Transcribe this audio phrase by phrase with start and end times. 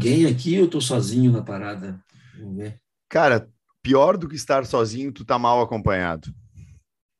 [0.00, 2.02] alguém aqui ou eu tô sozinho na parada?
[2.38, 2.80] Vamos ver.
[3.08, 3.48] Cara,
[3.82, 6.32] pior do que estar sozinho, tu tá mal acompanhado.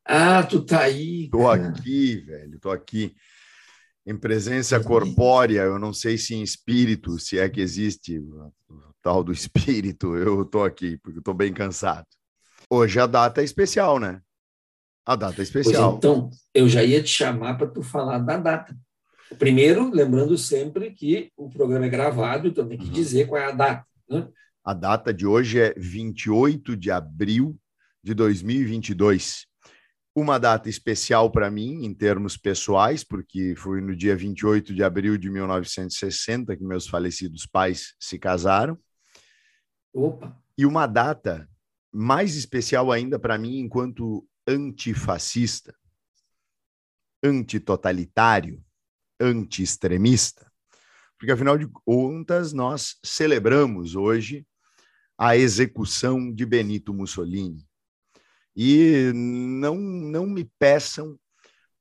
[0.05, 1.29] Ah, tu tá aí.
[1.31, 1.69] Tô cara.
[1.69, 3.14] aqui, velho, tô aqui.
[4.07, 8.51] Em presença corpórea, eu não sei se em espírito, se é que existe o
[9.03, 12.07] tal do espírito, eu tô aqui, porque eu tô bem cansado.
[12.68, 14.21] Hoje a data é especial, né?
[15.04, 15.96] A data é Pois especial.
[15.96, 18.75] então, eu já ia te chamar para tu falar da data.
[19.39, 22.93] Primeiro, lembrando sempre que o programa é gravado, então tem que Uhum.
[22.93, 23.86] dizer qual é a data.
[24.08, 24.29] Né?
[24.64, 27.58] A data de hoje é 28 de abril
[28.03, 29.46] de 2022.
[30.14, 35.16] Uma data especial para mim, em termos pessoais, porque foi no dia 28 de abril
[35.16, 38.77] de 1960 que meus falecidos pais se casaram.
[39.94, 41.48] Opa, E uma data
[41.92, 45.75] mais especial ainda para mim, enquanto antifascista,
[47.22, 48.62] antitotalitário,
[49.21, 50.51] anti-extremista.
[51.19, 54.47] Porque, afinal de contas, nós celebramos hoje
[55.19, 57.67] a execução de Benito Mussolini.
[58.57, 61.19] E não, não me peçam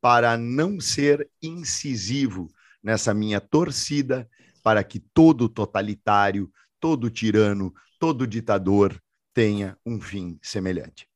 [0.01, 2.51] para não ser incisivo
[2.83, 4.29] nessa minha torcida
[4.61, 9.01] para que todo totalitário, todo tirano, todo ditador
[9.33, 11.08] tenha um fim semelhante.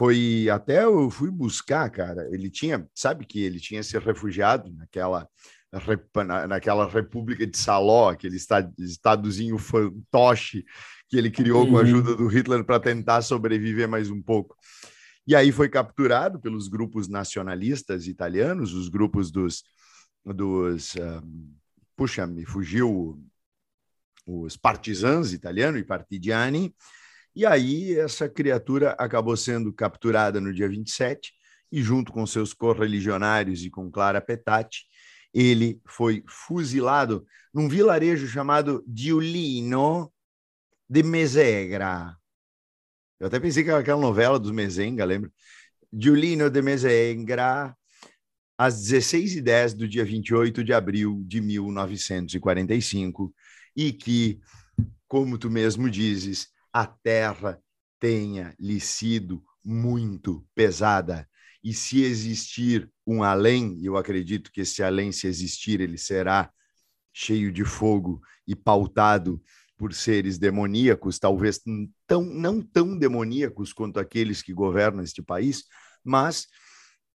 [0.00, 5.28] Foi até eu fui buscar, cara, ele tinha, sabe que ele tinha se refugiado naquela
[6.26, 10.64] na- naquela República de Saló, aquele estado, estadozinho fantoche
[11.06, 11.84] que ele criou com a Uhum.
[11.84, 14.56] ajuda do Hitler para tentar sobreviver mais um pouco.
[15.26, 19.62] E aí foi capturado pelos grupos nacionalistas italianos, os grupos dos,
[20.24, 21.52] dos um,
[21.94, 23.22] puxa, me fugiu
[24.26, 26.74] os partisans italianos e partigiani,
[27.34, 31.32] e aí essa criatura acabou sendo capturada no dia 27
[31.70, 34.84] e junto com seus correligionários e com Clara Petati,
[35.32, 37.24] ele foi fuzilado
[37.54, 40.12] num vilarejo chamado Giulino
[40.88, 42.16] de Mesegra.
[43.20, 45.30] Eu até pensei que era aquela novela dos Mezenga, lembra?
[45.92, 47.76] Giulino de Mesegra,
[48.58, 53.32] às 16h10 do dia 28 de abril de 1945,
[53.76, 54.40] e que,
[55.06, 57.60] como tu mesmo dizes, a terra
[57.98, 61.28] tenha lhe sido muito pesada.
[61.62, 66.50] E se existir um além, eu acredito que esse além, se existir, ele será
[67.12, 69.42] cheio de fogo e pautado
[69.76, 71.60] por seres demoníacos, talvez
[72.06, 75.64] tão, não tão demoníacos quanto aqueles que governam este país,
[76.04, 76.46] mas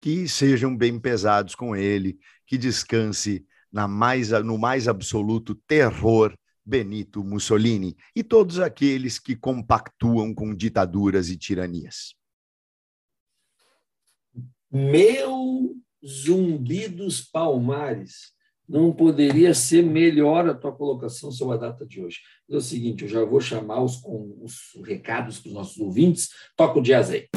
[0.02, 7.24] que sejam bem pesados com ele, que descanse na mais, no mais absoluto terror Benito
[7.24, 12.16] Mussolini e todos aqueles que compactuam com ditaduras e tiranias.
[14.72, 18.34] meu zumbi dos palmares.
[18.68, 22.18] Não poderia ser melhor a tua colocação sobre a data de hoje.
[22.50, 26.30] É o seguinte, eu já vou chamar os, os recados para os nossos ouvintes.
[26.56, 27.28] Toca o jazz aí.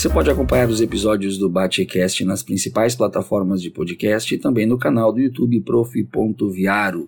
[0.00, 4.78] Você pode acompanhar os episódios do Batecast nas principais plataformas de podcast e também no
[4.78, 7.06] canal do YouTube prof.viaro.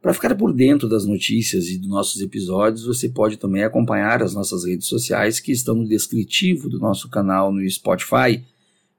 [0.00, 4.32] Para ficar por dentro das notícias e dos nossos episódios, você pode também acompanhar as
[4.32, 8.42] nossas redes sociais que estão no descritivo do nosso canal no Spotify.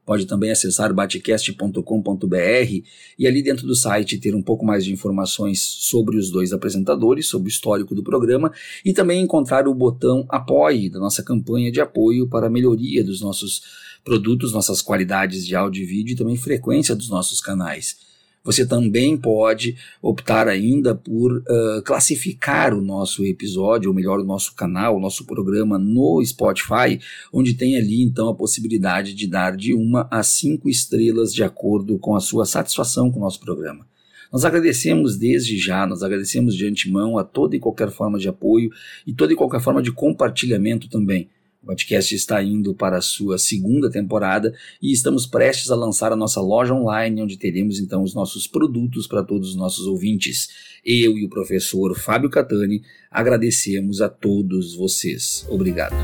[0.05, 2.83] Pode também acessar batecast.com.br
[3.17, 7.27] e ali dentro do site ter um pouco mais de informações sobre os dois apresentadores,
[7.27, 8.51] sobre o histórico do programa
[8.83, 13.21] e também encontrar o botão apoie da nossa campanha de apoio para a melhoria dos
[13.21, 13.61] nossos
[14.03, 18.12] produtos, nossas qualidades de áudio e vídeo e também frequência dos nossos canais.
[18.43, 24.53] Você também pode optar ainda por uh, classificar o nosso episódio, ou melhor, o nosso
[24.53, 26.99] canal, o nosso programa no Spotify,
[27.31, 31.97] onde tem ali então a possibilidade de dar de uma a cinco estrelas de acordo
[31.97, 33.87] com a sua satisfação com o nosso programa.
[34.31, 38.71] Nós agradecemos desde já, nós agradecemos de antemão a toda e qualquer forma de apoio
[39.07, 41.29] e toda e qualquer forma de compartilhamento também.
[41.63, 46.15] O podcast está indo para a sua segunda temporada e estamos prestes a lançar a
[46.15, 50.49] nossa loja online, onde teremos então os nossos produtos para todos os nossos ouvintes.
[50.83, 55.47] Eu e o professor Fábio Catani agradecemos a todos vocês.
[55.49, 55.95] Obrigado.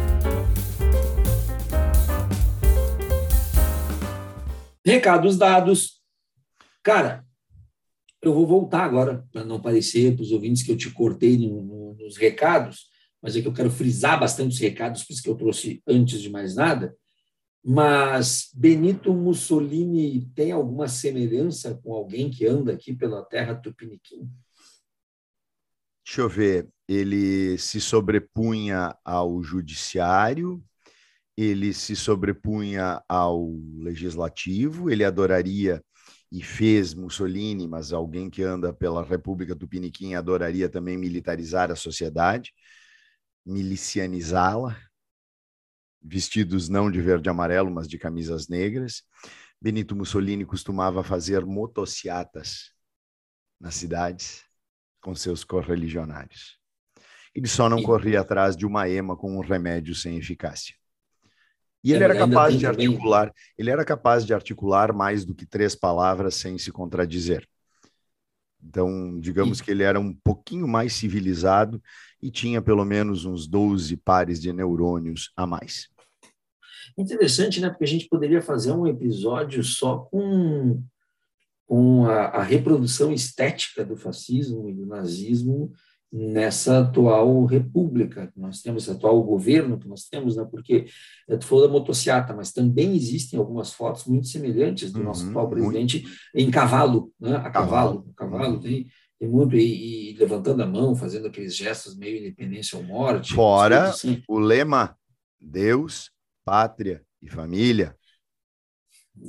[4.85, 6.00] Recados dados.
[6.81, 7.25] Cara,
[8.21, 11.61] eu vou voltar agora, para não parecer para os ouvintes que eu te cortei no,
[11.61, 12.88] no, nos recados
[13.21, 16.21] mas é que eu quero frisar bastante os recados, por isso que eu trouxe antes
[16.21, 16.95] de mais nada.
[17.63, 24.30] Mas Benito Mussolini tem alguma semelhança com alguém que anda aqui pela terra tupiniquim?
[26.06, 26.68] Deixa eu ver.
[26.88, 30.63] Ele se sobrepunha ao judiciário,
[31.38, 35.83] ele se sobrepunha ao legislativo, ele adoraria
[36.31, 42.54] e fez Mussolini, mas alguém que anda pela República Tupiniquim adoraria também militarizar a sociedade,
[43.50, 44.78] milicianizá-la,
[46.01, 49.04] vestidos não de verde e amarelo, mas de camisas negras.
[49.60, 52.72] Benito Mussolini costumava fazer motociatas
[53.60, 54.44] nas cidades
[55.01, 56.57] com seus correligionários.
[57.36, 60.75] Ele só não corria atrás de uma ema com um remédio sem eficácia.
[61.84, 65.45] E ele é, era capaz de articular, ele era capaz de articular mais do que
[65.45, 67.48] três palavras sem se contradizer.
[68.62, 69.63] Então, digamos e...
[69.63, 71.81] que ele era um pouquinho mais civilizado
[72.21, 75.88] e tinha pelo menos uns 12 pares de neurônios a mais.
[76.98, 77.69] Interessante, né?
[77.69, 80.83] Porque a gente poderia fazer um episódio só com,
[81.66, 85.71] com a, a reprodução estética do fascismo e do nazismo
[86.12, 90.48] nessa atual república que nós temos, atual governo que nós temos, né?
[90.50, 90.88] porque
[91.27, 95.30] eh, tu falou da motociata, mas também existem algumas fotos muito semelhantes do uhum, nosso
[95.30, 96.18] atual presidente muito.
[96.33, 97.36] em cavalo, né?
[97.36, 98.60] a cavalo, a cavalo uhum.
[98.60, 98.88] tem,
[99.19, 103.33] tem muito, e, e, levantando a mão, fazendo aqueles gestos meio independência ou morte.
[103.33, 104.24] Fora assim.
[104.27, 104.98] o lema
[105.39, 106.12] Deus,
[106.45, 107.95] pátria e família.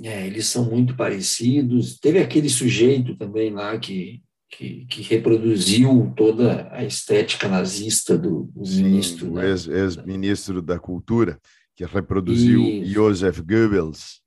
[0.04, 1.98] É, eles são muito parecidos.
[1.98, 8.66] Teve aquele sujeito também lá que que, que, reproduziu toda a estética nazista do, do
[8.66, 9.30] Sim, ministro.
[9.30, 9.48] O né?
[9.48, 11.38] ex-ministro da Cultura,
[11.76, 12.92] que reproduziu Isso.
[12.92, 14.19] Joseph Goebbels.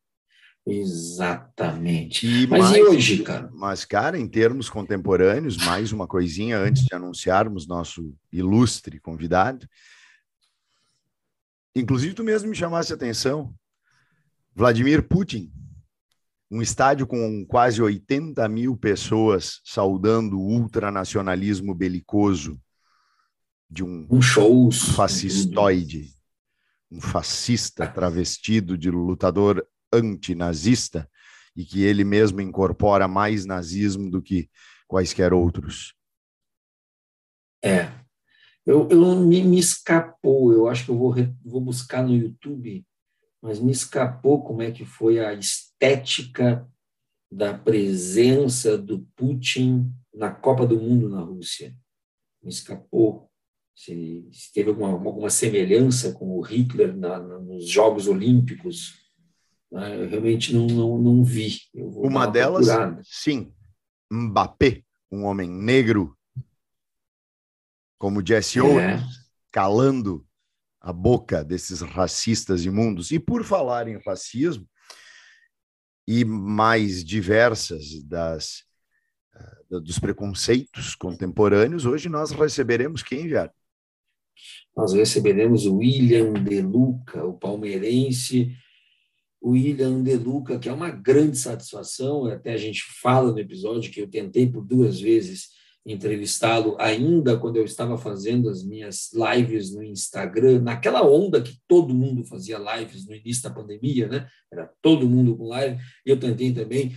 [0.66, 2.26] Exatamente.
[2.26, 3.50] E mas mais, e hoje, cara?
[3.54, 9.68] Mas, cara, em termos contemporâneos, mais uma coisinha antes de anunciarmos nosso ilustre convidado.
[11.76, 13.54] Inclusive, tu mesmo me chamasse a atenção.
[14.56, 15.52] Vladimir Putin
[16.54, 22.62] um estádio com quase 80 mil pessoas saudando o ultranacionalismo belicoso
[23.68, 26.14] de um, um show fascistoide,
[26.92, 31.10] um fascista travestido de lutador antinazista
[31.56, 34.50] e que ele mesmo incorpora mais nazismo do que
[34.88, 35.94] quaisquer outros.
[37.64, 37.90] É,
[38.66, 41.14] eu, eu me, me escapou, eu acho que eu vou,
[41.46, 42.86] vou buscar no YouTube
[43.44, 46.66] mas me escapou como é que foi a estética
[47.30, 51.76] da presença do Putin na Copa do Mundo na Rússia.
[52.42, 53.30] Me escapou
[53.76, 59.03] se, se teve alguma, alguma semelhança com o Hitler na, na, nos Jogos Olímpicos.
[59.74, 60.04] Né?
[60.04, 61.58] Eu realmente não, não, não vi.
[61.74, 63.02] uma delas, procurada.
[63.04, 63.52] sim,
[64.12, 66.16] Mbappé, um homem negro,
[67.98, 68.62] como Jesse é.
[68.62, 69.02] Owens,
[69.52, 70.26] calando
[70.80, 73.10] a boca desses racistas imundos.
[73.12, 74.68] E por falar em racismo
[76.08, 78.64] e mais diversas das
[79.72, 83.52] uh, dos preconceitos contemporâneos, hoje nós receberemos quem, Viar?
[84.76, 88.56] Nós receberemos o William De Luca, o palmeirense
[89.44, 94.02] William De Luca, que é uma grande satisfação, até a gente fala no episódio que
[94.02, 95.50] eu tentei por duas vezes
[95.86, 101.94] entrevistá-lo ainda quando eu estava fazendo as minhas lives no Instagram, naquela onda que todo
[101.94, 104.28] mundo fazia lives no início da pandemia, né?
[104.52, 105.78] Era todo mundo com live.
[106.06, 106.96] Eu tentei também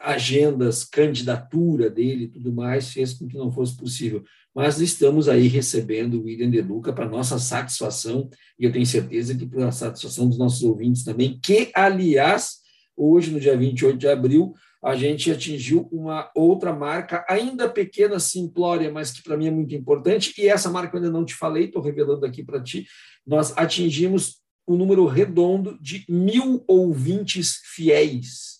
[0.00, 4.22] agendas, candidatura dele, tudo mais, fez com que não fosse possível.
[4.54, 8.28] Mas estamos aí recebendo o William De Luca para nossa satisfação
[8.58, 12.58] e eu tenho certeza que para a satisfação dos nossos ouvintes também, que aliás,
[12.96, 18.90] hoje no dia 28 de abril a gente atingiu uma outra marca, ainda pequena, simplória,
[18.90, 21.66] mas que para mim é muito importante, e essa marca eu ainda não te falei,
[21.66, 22.86] estou revelando aqui para ti.
[23.26, 28.59] Nós atingimos o um número redondo de mil ouvintes fiéis.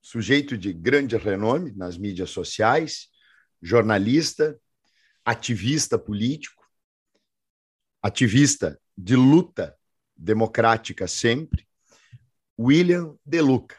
[0.00, 3.08] sujeito de grande renome nas mídias sociais,
[3.62, 4.58] jornalista,
[5.24, 6.64] ativista político,
[8.02, 9.76] ativista de luta
[10.16, 11.66] democrática sempre,
[12.58, 13.76] William De Luca.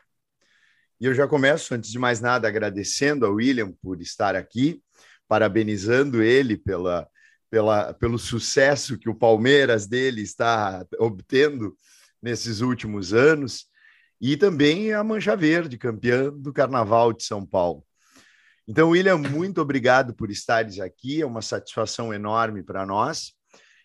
[1.00, 4.84] E eu já começo, antes de mais nada, agradecendo ao William por estar aqui,
[5.28, 7.10] parabenizando ele pela,
[7.50, 11.76] pela, pelo sucesso que o Palmeiras dele está obtendo
[12.22, 13.66] nesses últimos anos,
[14.22, 17.84] e também a Mancha Verde, campeã do Carnaval de São Paulo.
[18.68, 23.34] Então, William, muito obrigado por estares aqui, é uma satisfação enorme para nós.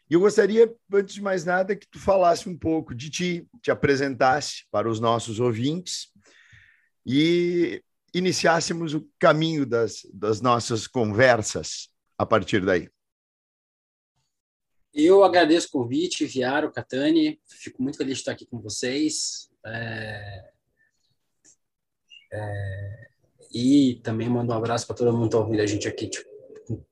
[0.08, 3.70] E eu gostaria, antes de mais nada, que tu falasse um pouco de ti, te
[3.70, 6.08] apresentasse para os nossos ouvintes
[7.04, 7.82] e
[8.14, 11.88] iniciássemos o caminho das, das nossas conversas
[12.18, 12.88] a partir daí.
[14.94, 19.50] Eu agradeço o convite, Viaro, Catani, fico muito feliz de estar aqui com vocês.
[19.66, 20.50] É...
[22.32, 23.06] É...
[23.52, 26.28] E também mando um abraço para todo mundo que está ouvindo a gente aqui tipo,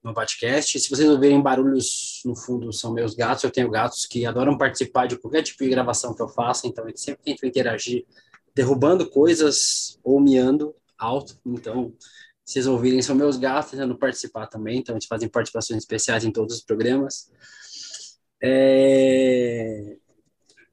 [0.02, 0.78] no podcast.
[0.78, 3.44] Se vocês ouvirem barulhos no fundo, são meus gatos.
[3.44, 6.88] Eu tenho gatos que adoram participar de qualquer tipo de gravação que eu faça, então
[6.88, 8.06] eles sempre tentam interagir,
[8.54, 11.38] derrubando coisas ou miando alto.
[11.44, 11.92] Então,
[12.44, 14.78] se vocês ouvirem, são meus gatos tentando participar também.
[14.78, 17.30] Então, eles fazem participações especiais em todos os programas.
[18.42, 19.96] É...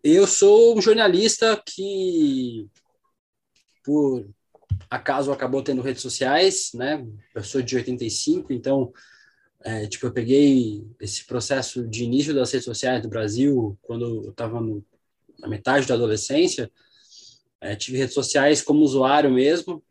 [0.03, 2.67] Eu sou um jornalista que,
[3.83, 4.27] por
[4.89, 7.05] acaso acabou tendo redes sociais, né?
[7.35, 8.91] Eu sou de 85, então,
[9.63, 14.31] é, tipo, eu peguei esse processo de início das redes sociais do Brasil quando eu
[14.31, 14.59] estava
[15.39, 16.71] na metade da adolescência.
[17.59, 19.83] É, tive redes sociais como usuário mesmo,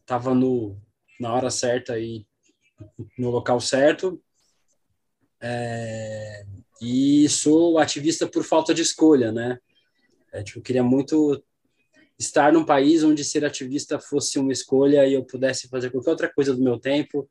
[0.00, 0.78] estava é, no
[1.18, 2.26] na hora certa e
[3.18, 4.22] no local certo.
[5.40, 6.44] É,
[6.80, 9.58] e sou ativista por falta de escolha, né?
[10.32, 11.42] É, tipo, eu queria muito
[12.18, 16.32] estar num país onde ser ativista fosse uma escolha e eu pudesse fazer qualquer outra
[16.32, 17.28] coisa do meu tempo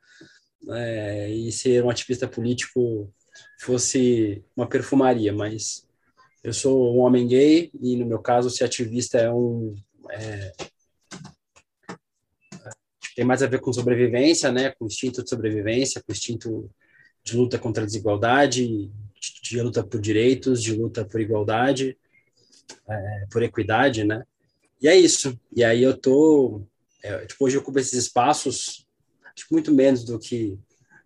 [0.69, 3.13] é, e ser um ativista político
[3.59, 5.85] fosse uma perfumaria, mas
[6.43, 9.75] eu sou um homem gay e no meu caso ser ativista é um
[10.09, 10.53] é,
[13.15, 16.69] tem mais a ver com sobrevivência, né, com instinto de sobrevivência, com instinto
[17.23, 18.91] de luta contra a desigualdade,
[19.49, 21.97] de, luta por direitos, de luta por igualdade,
[22.87, 24.23] é, por equidade, né?
[24.81, 25.39] E é isso.
[25.55, 26.61] E aí eu tô.
[27.03, 28.85] É, tipo, hoje eu ocupo esses espaços,
[29.35, 30.57] tipo, muito menos do que,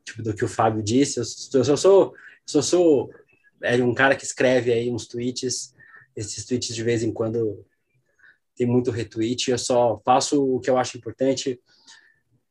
[0.03, 1.19] tipo, do que o Fábio disse.
[1.19, 2.13] Eu, eu só sou.
[2.45, 3.11] Só sou
[3.61, 5.73] é, um cara que escreve aí uns tweets.
[6.15, 7.65] Esses tweets de vez em quando
[8.55, 9.51] tem muito retweet.
[9.51, 11.59] Eu só faço o que eu acho importante.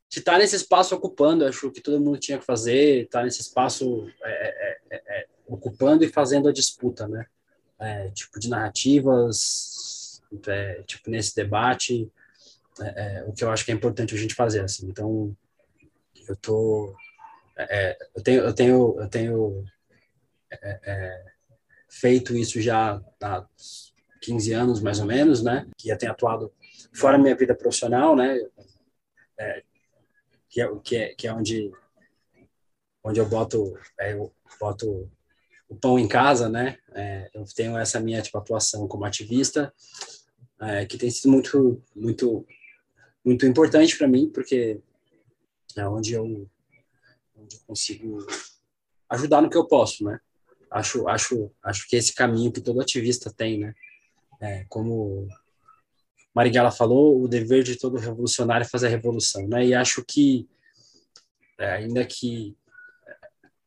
[0.09, 4.09] De estar nesse espaço ocupando, acho que todo mundo tinha que fazer, estar nesse espaço
[4.23, 7.25] é, é, é, é ocupando e fazendo a disputa, né?
[8.13, 12.11] tipo, de narrativas, é, tipo, nesse debate,
[12.79, 14.87] é, é, o que eu acho que é importante a gente fazer, assim.
[14.87, 15.35] Então,
[16.27, 16.95] eu tô...
[17.57, 19.65] É, é, eu tenho, eu tenho, eu tenho
[20.51, 21.25] é,
[21.89, 23.45] feito isso já há
[24.21, 25.67] 15 anos, mais ou menos, né?
[25.75, 26.53] Que eu tenho atuado
[26.93, 28.37] fora minha vida profissional, né?
[30.47, 31.71] que, é, que, é, que é onde
[33.03, 35.09] onde eu boto, eu boto
[35.71, 36.77] o pão em casa, né?
[36.93, 39.73] É, eu tenho essa minha tipo, atuação como ativista
[40.59, 42.45] é, que tem sido muito, muito,
[43.23, 44.81] muito importante para mim, porque
[45.77, 46.25] é onde eu,
[47.37, 48.17] onde eu consigo
[49.09, 50.19] ajudar no que eu posso, né?
[50.69, 53.73] Acho, acho, acho que esse caminho que todo ativista tem, né?
[54.41, 55.25] É, como
[56.35, 59.65] Marighella falou, o dever de todo revolucionário é fazer a revolução, né?
[59.65, 60.49] E acho que
[61.57, 62.57] é, ainda que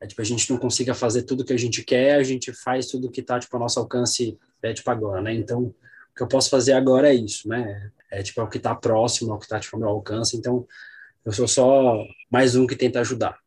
[0.04, 2.86] é, tipo, a gente não consiga fazer tudo que a gente quer, a gente faz
[2.86, 5.32] tudo que está tipo, ao nosso alcance é, tipo, agora, né?
[5.34, 5.74] Então, o
[6.14, 7.90] que eu posso fazer agora é isso, né?
[8.10, 10.36] É tipo é o que está próximo, é o que está tipo, ao meu alcance.
[10.36, 10.66] Então,
[11.24, 13.38] eu sou só mais um que tenta ajudar.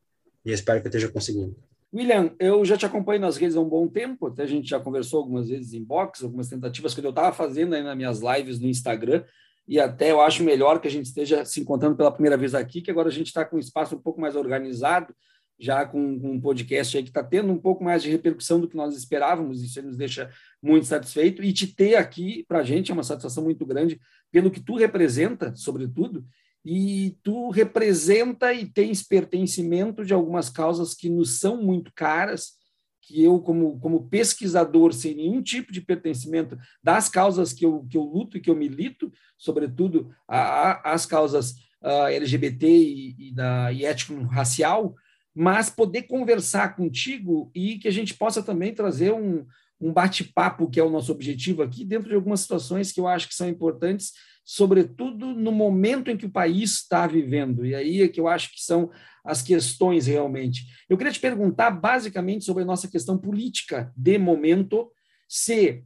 [0.44, 1.56] E espero que eu esteja conseguindo.
[1.94, 4.80] William, eu já te acompanho nas redes há um bom tempo, até a gente já
[4.80, 8.60] conversou algumas vezes em box, algumas tentativas que eu estava fazendo aí nas minhas lives
[8.60, 9.24] no Instagram,
[9.68, 12.82] e até eu acho melhor que a gente esteja se encontrando pela primeira vez aqui,
[12.82, 15.14] que agora a gente está com um espaço um pouco mais organizado,
[15.60, 18.68] já com, com um podcast aí que está tendo um pouco mais de repercussão do
[18.68, 20.30] que nós esperávamos, isso nos deixa
[20.62, 24.00] muito satisfeito, e te ter aqui para a gente é uma satisfação muito grande
[24.32, 26.26] pelo que tu representa, sobretudo,
[26.64, 32.58] e tu representa e tens pertencimento de algumas causas que nos são muito caras,
[33.02, 37.98] que eu, como, como pesquisador, sem nenhum tipo de pertencimento das causas que eu, que
[37.98, 43.34] eu luto e que eu milito, sobretudo a, a, as causas uh, LGBT e, e,
[43.34, 44.94] da, e étnico-racial,
[45.40, 49.46] mas poder conversar contigo e que a gente possa também trazer um,
[49.80, 53.28] um bate-papo, que é o nosso objetivo aqui, dentro de algumas situações que eu acho
[53.28, 54.14] que são importantes,
[54.44, 57.68] sobretudo no momento em que o país está vivendo.
[57.68, 58.90] E aí é que eu acho que são
[59.24, 60.66] as questões realmente.
[60.90, 64.92] Eu queria te perguntar basicamente sobre a nossa questão política de momento,
[65.30, 65.84] se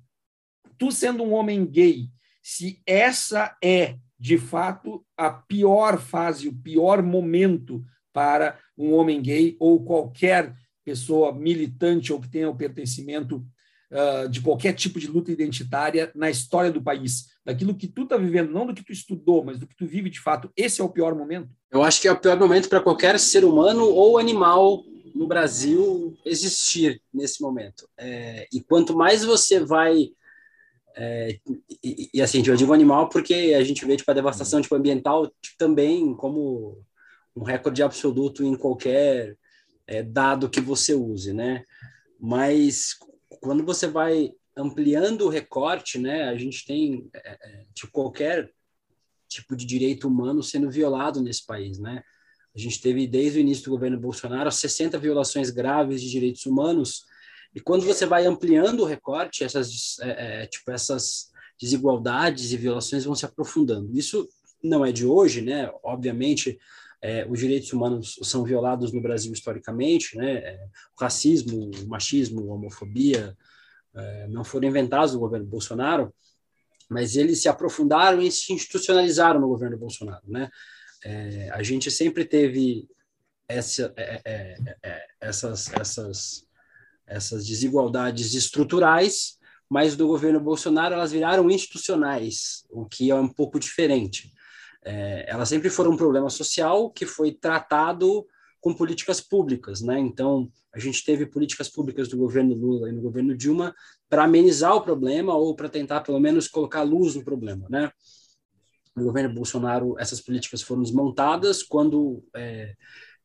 [0.78, 2.08] tu sendo um homem gay,
[2.42, 9.56] se essa é de fato a pior fase, o pior momento para um homem gay
[9.60, 10.54] ou qualquer
[10.84, 13.46] pessoa militante ou que tenha o pertencimento
[13.92, 18.18] uh, de qualquer tipo de luta identitária na história do país, daquilo que tu está
[18.18, 20.84] vivendo, não do que tu estudou, mas do que tu vive de fato, esse é
[20.84, 21.50] o pior momento?
[21.72, 26.18] Eu acho que é o pior momento para qualquer ser humano ou animal no Brasil
[26.26, 27.88] existir nesse momento.
[27.98, 30.10] É, e quanto mais você vai
[30.96, 31.40] é,
[31.84, 35.28] e, e, assim, eu digo animal porque a gente vê tipo, a devastação tipo, ambiental
[35.42, 36.84] tipo, também como
[37.36, 39.38] um recorde absoluto em qualquer
[39.88, 41.66] é, dado que você use, né?
[42.20, 42.98] Mas
[43.40, 48.52] quando você vai ampliando o recorte, né, a gente tem é, é, tipo, qualquer
[49.28, 52.04] tipo de direito humano sendo violado nesse país, né?
[52.54, 57.06] A gente teve desde o início do governo Bolsonaro 60 violações graves de direitos humanos
[57.54, 63.04] e quando você vai ampliando o recorte, essas é, é, tipo essas desigualdades e violações
[63.04, 63.96] vão se aprofundando.
[63.98, 64.28] Isso
[64.64, 65.72] não é de hoje, né?
[65.84, 66.58] Obviamente,
[67.02, 70.34] é, os direitos humanos são violados no Brasil historicamente, né?
[70.36, 70.66] É,
[70.96, 73.36] o racismo, o machismo, a homofobia
[73.96, 76.14] é, não foram inventados no governo Bolsonaro,
[76.88, 80.50] mas eles se aprofundaram e se institucionalizaram no governo Bolsonaro, né?
[81.04, 82.88] É, a gente sempre teve
[83.48, 86.48] essa, é, é, essas, essas,
[87.08, 93.60] essas desigualdades estruturais, mas do governo Bolsonaro elas viraram institucionais, o que é um pouco
[93.60, 94.32] diferente
[94.84, 98.26] é, elas sempre foram um problema social que foi tratado
[98.60, 100.00] com políticas públicas, né?
[100.00, 103.76] Então, a gente teve políticas públicas do governo Lula e no governo Dilma
[104.08, 107.92] para amenizar o problema ou para tentar, pelo menos, colocar luz no problema, né?
[108.96, 112.76] No governo Bolsonaro, essas políticas foram desmontadas quando é,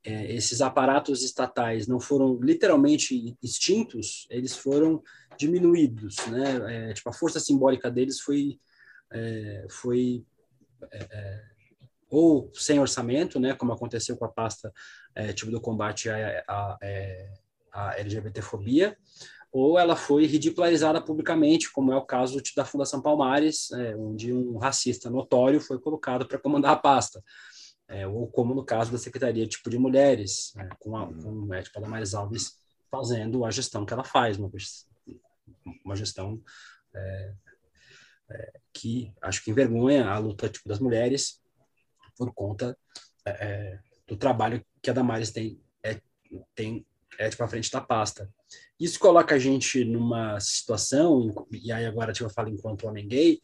[0.02, 5.02] é, esses aparatos estatais não foram literalmente extintos, eles foram
[5.36, 6.90] diminuídos, né?
[6.90, 8.58] É, tipo, a força simbólica deles foi,
[9.12, 10.24] é, foi
[10.92, 11.42] é,
[12.08, 14.72] ou sem orçamento, né, como aconteceu com a pasta
[15.14, 17.32] é, tipo do combate à, à, é,
[17.72, 18.96] à LGBTfobia,
[19.52, 24.58] ou ela foi ridicularizada publicamente, como é o caso da Fundação Palmares, é, onde um
[24.58, 27.22] racista notório foi colocado para comandar a pasta.
[27.88, 31.62] É, ou como no caso da Secretaria tipo de Mulheres, né, com, a, com a
[31.62, 31.78] tipo,
[32.16, 32.58] Alves
[32.90, 34.50] fazendo a gestão que ela faz, uma,
[35.84, 36.42] uma gestão
[36.94, 37.32] é,
[38.30, 41.40] é, que acho que envergonha a luta tipo, das mulheres
[42.16, 42.76] por conta
[43.24, 46.00] é, é, do trabalho que a Damares tem, é,
[46.54, 46.86] tem
[47.18, 48.30] é, tipo, à frente da pasta.
[48.78, 53.42] Isso coloca a gente numa situação, e aí agora tipo, eu falo enquanto homem gay,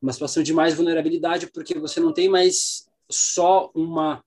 [0.00, 4.22] uma situação de mais vulnerabilidade, porque você não tem mais só uma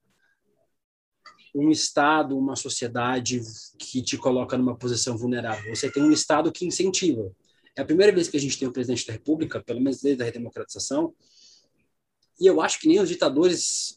[1.55, 3.39] um Estado, uma sociedade
[3.77, 5.75] que te coloca numa posição vulnerável.
[5.75, 7.31] Você tem um Estado que incentiva.
[7.75, 10.21] É a primeira vez que a gente tem o presidente da República, pelo menos desde
[10.21, 11.13] a redemocratização,
[12.39, 13.95] e eu acho que nem os ditadores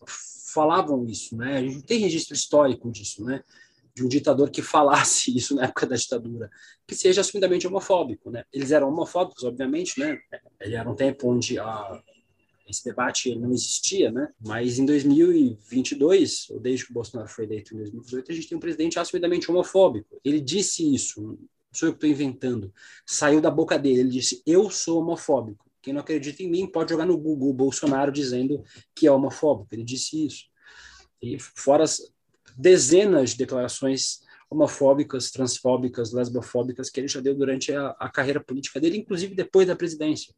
[0.53, 1.59] falavam isso, né?
[1.59, 3.43] A gente não tem registro histórico disso, né?
[3.95, 6.51] De um ditador que falasse isso na época da ditadura,
[6.87, 8.45] que seja assumidamente homofóbico, né?
[8.53, 10.19] Eles eram homofóbicos, obviamente, né?
[10.61, 12.03] Ele era um tempo onde a,
[12.69, 14.29] esse debate não existia, né?
[14.41, 18.57] Mas em 2022, ou desde que o Bolsonaro foi eleito em 2018, a gente tem
[18.57, 20.21] um presidente assumidamente homofóbico.
[20.25, 21.39] Ele disse isso
[21.77, 22.73] sou eu que estou inventando.
[23.05, 24.01] Saiu da boca dele.
[24.01, 25.65] Ele disse: Eu sou homofóbico.
[25.83, 28.63] Quem não acredita em mim pode jogar no Google Bolsonaro dizendo
[28.95, 29.69] que é homofóbico.
[29.73, 30.45] Ele disse isso.
[31.23, 32.01] E fora as
[32.57, 38.81] dezenas de declarações homofóbicas, transfóbicas, lesbofóbicas que ele já deu durante a, a carreira política
[38.81, 40.35] dele, inclusive depois da presidência.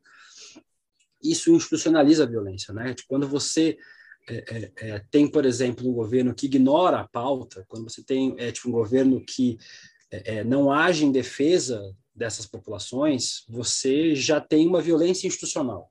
[1.22, 2.94] Isso institucionaliza a violência, né?
[3.06, 3.76] Quando você
[4.28, 8.34] é, é, é, tem, por exemplo, um governo que ignora a pauta, quando você tem
[8.38, 9.58] é, tipo, um governo que
[10.10, 15.90] é, é, não age em defesa dessas populações, você já tem uma violência institucional,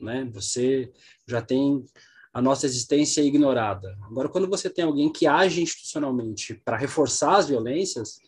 [0.00, 0.28] né?
[0.32, 0.92] Você
[1.26, 1.84] já tem
[2.32, 3.96] a nossa existência ignorada.
[4.02, 8.18] Agora, quando você tem alguém que age institucionalmente para reforçar as violências,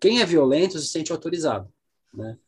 [0.00, 1.72] quem é violento se sente autorizado,
[2.12, 2.38] né?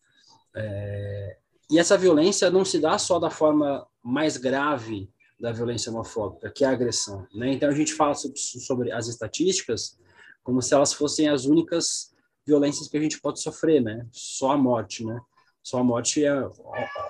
[0.55, 1.39] É,
[1.71, 5.09] e essa violência não se dá só da forma mais grave
[5.41, 7.53] da violência homofóbica, que é a agressão, né?
[7.53, 9.99] Então a gente fala sobre, sobre as estatísticas
[10.43, 12.12] como se elas fossem as únicas
[12.47, 14.07] violências que a gente pode sofrer, né?
[14.11, 15.21] Só a morte, né?
[15.63, 16.33] Só a morte é,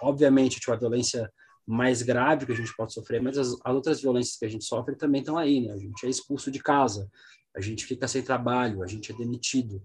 [0.03, 1.33] obviamente, tipo, a violência
[1.67, 4.65] mais grave que a gente pode sofrer, mas as, as outras violências que a gente
[4.65, 5.73] sofre também estão aí, né?
[5.73, 7.11] A gente é expulso de casa,
[7.55, 9.83] a gente fica sem trabalho, a gente é demitido.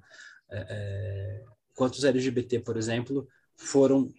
[0.49, 1.43] É, é,
[1.75, 4.11] quantos LGBT, por exemplo, foram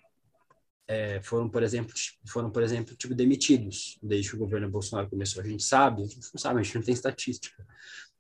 [0.87, 1.93] é, foram, por exemplo,
[2.27, 5.43] foram, por exemplo, tipo, demitidos desde que o governo Bolsonaro começou.
[5.43, 7.67] A gente sabe, a gente não sabe, a gente não tem estatística.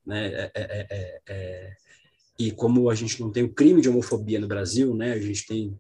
[0.05, 0.27] Né?
[0.35, 1.77] É, é, é, é
[2.39, 5.13] e como a gente não tem o crime de homofobia no Brasil, né?
[5.13, 5.79] a gente tem,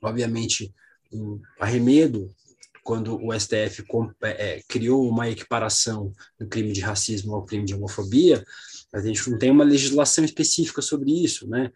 [0.00, 0.74] obviamente,
[1.12, 2.34] um arremedo
[2.82, 3.84] quando o STF
[4.22, 8.44] é, criou uma equiparação do crime de racismo ao crime de homofobia,
[8.92, 11.70] a gente não tem uma legislação específica sobre isso, né?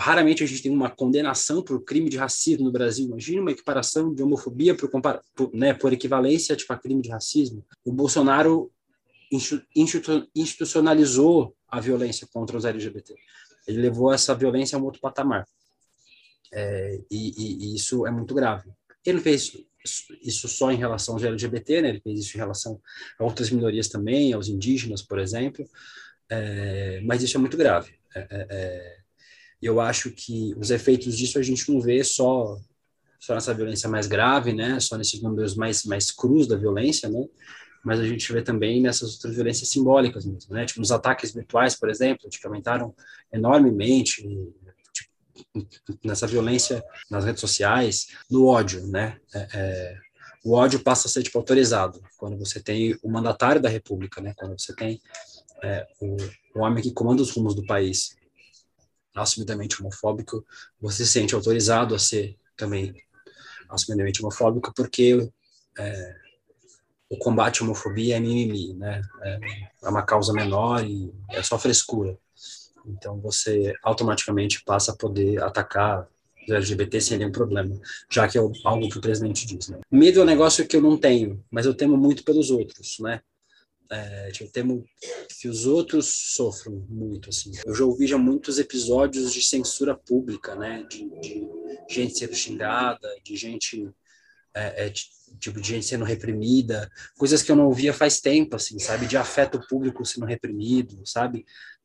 [0.00, 3.06] raramente a gente tem uma condenação por crime de racismo no Brasil.
[3.06, 4.90] Imagina uma equiparação de homofobia por,
[5.34, 7.64] por, né, por equivalência tipo, a crime de racismo.
[7.84, 8.72] O Bolsonaro
[10.34, 13.14] institucionalizou a violência contra os LGBT.
[13.66, 15.46] Ele levou essa violência a um outro patamar.
[16.52, 18.70] É, e, e, isso é muito grave.
[19.04, 19.52] Ele fez
[20.22, 21.88] isso só em relação aos LGBT, né?
[21.90, 22.80] ele fez isso em relação
[23.18, 25.64] a outras minorias também, aos indígenas, por exemplo,
[26.28, 27.94] é, mas isso é muito grave.
[28.14, 29.00] É, é, é
[29.62, 32.58] eu acho que os efeitos disso a gente não vê só
[33.18, 34.80] só nessa violência mais grave, né?
[34.80, 37.26] Só nesses números mais mais crus da violência, né?
[37.84, 40.66] Mas a gente vê também nessas outras violências simbólicas mesmo, né?
[40.66, 42.94] Tipo, nos ataques virtuais, por exemplo, que aumentaram
[43.32, 44.22] enormemente
[44.92, 49.18] tipo, nessa violência nas redes sociais, no ódio, né?
[49.34, 49.98] É, é,
[50.44, 54.34] o ódio passa a ser tipo autorizado quando você tem o mandatário da República, né?
[54.36, 55.00] Quando você tem
[55.62, 56.16] é, o,
[56.54, 58.16] o homem que comanda os rumos do país
[59.14, 60.44] assumidamente homofóbico,
[60.80, 62.94] você se sente autorizado a ser também
[63.68, 65.30] assumidamente homofóbico, porque
[65.78, 66.19] é,
[67.10, 69.02] o combate à homofobia é mimimi, né?
[69.22, 69.40] É,
[69.82, 72.16] é uma causa menor e é só frescura.
[72.86, 76.08] Então você automaticamente passa a poder atacar
[76.42, 79.68] os LGBT sem nenhum problema, já que é algo que o presidente diz.
[79.68, 79.80] Né?
[79.90, 83.20] Medo é um negócio que eu não tenho, mas eu temo muito pelos outros, né?
[83.90, 84.84] é, eu temo
[85.40, 87.50] que os outros sofram muito, assim.
[87.66, 91.48] Eu já ouvi já muitos episódios de censura pública, né, de, de
[91.88, 93.90] gente sendo xingada, de gente,
[94.54, 94.90] é, é,
[95.38, 99.16] tipo, de gente sendo reprimida, coisas que eu não ouvia faz tempo, assim, sabe, de
[99.16, 101.44] afeto público sendo reprimido, sabe,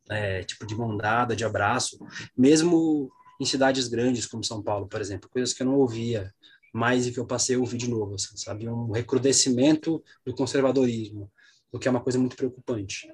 [0.10, 1.97] é, tipo, de mão dada, de abraço,
[2.38, 6.34] mesmo em cidades grandes como São Paulo, por exemplo, coisas que eu não ouvia
[6.73, 11.32] mais e que eu passei a ouvir de novo, assim, sabe, um recrudescimento do conservadorismo,
[11.71, 13.08] o que é uma coisa muito preocupante.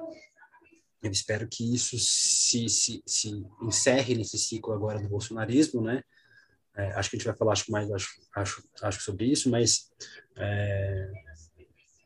[1.02, 6.04] Eu espero que isso se, se, se encerre nesse ciclo agora do bolsonarismo, né?
[6.76, 9.92] É, acho que a gente vai falar acho, mais acho, acho, acho sobre isso, mas
[10.38, 11.12] é,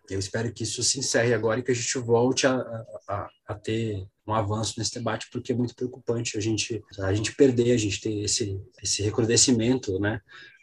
[0.09, 2.55] eu espero que isso se encerre agora e que a gente volte a,
[3.07, 7.35] a, a, ter um avanço nesse debate, porque é muito preocupante a gente, a gente
[7.35, 10.19] perder, a gente ter esse, esse recrudescimento, né?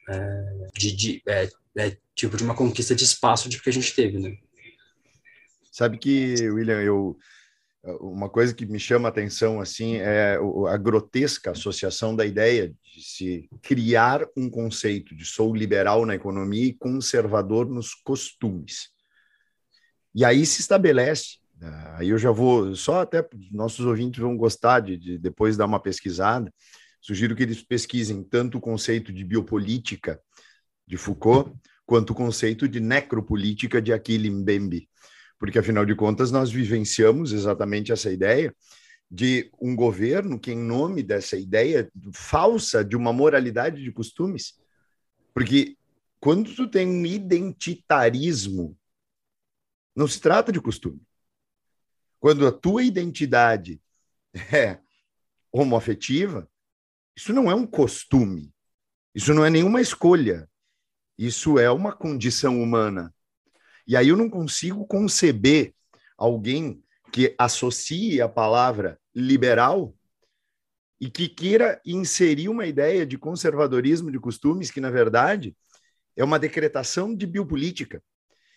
[0.09, 3.95] É, de, de é, é, tipo de uma conquista de espaço de que a gente
[3.95, 4.37] teve, né?
[5.71, 7.17] Sabe que, William, eu
[8.01, 13.03] uma coisa que me chama a atenção assim é a grotesca associação da ideia de
[13.03, 18.91] se criar um conceito de sou liberal na economia e conservador nos costumes.
[20.15, 24.81] E aí se estabelece, né, aí eu já vou, só até nossos ouvintes vão gostar
[24.81, 26.53] de, de depois dar uma pesquisada,
[27.01, 30.21] sugiro que eles pesquisem tanto o conceito de biopolítica
[30.87, 31.53] de Foucault,
[31.85, 34.89] quanto o conceito de necropolítica de Achille Mbembe
[35.43, 38.55] porque afinal de contas nós vivenciamos exatamente essa ideia
[39.11, 44.63] de um governo que, em nome dessa ideia falsa de uma moralidade de costumes,
[45.35, 45.77] porque
[46.21, 48.79] quando tu tem um identitarismo,
[49.97, 51.03] não se trata de costume.
[52.21, 53.83] Quando a tua identidade
[54.55, 54.79] é
[55.51, 56.49] homoafetiva,
[57.17, 58.55] isso não é um costume,
[59.13, 60.49] isso não é nenhuma escolha,
[61.19, 63.13] isso é uma condição humana.
[63.93, 65.75] E aí eu não consigo conceber
[66.17, 69.95] alguém que associe a palavra liberal
[70.99, 75.55] e que queira inserir uma ideia de conservadorismo de costumes que, na verdade,
[76.17, 78.03] é uma decretação de biopolítica,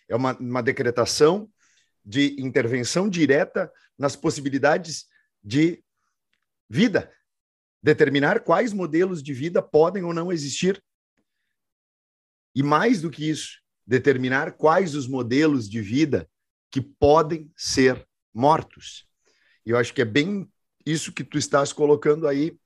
[0.08, 1.50] é uma, uma decretação
[2.02, 5.04] de intervenção direta nas possibilidades
[5.44, 5.84] de
[6.66, 7.12] vida,
[7.82, 10.82] determinar quais modelos de vida podem ou não existir.
[12.54, 16.28] E mais do que isso, determinar quais os modelos de vida
[16.70, 19.06] que podem ser mortos.
[19.64, 20.48] E eu acho que é bem
[20.84, 22.56] isso que tu estás colocando aí,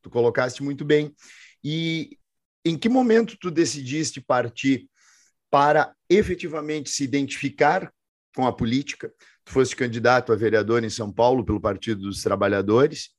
[0.00, 1.14] tu colocaste muito bem.
[1.62, 2.18] E
[2.64, 4.88] em que momento tu decidiste partir
[5.50, 7.92] para efetivamente se identificar
[8.34, 9.12] com a política?
[9.44, 13.10] Tu foste candidato a vereador em São Paulo pelo Partido dos Trabalhadores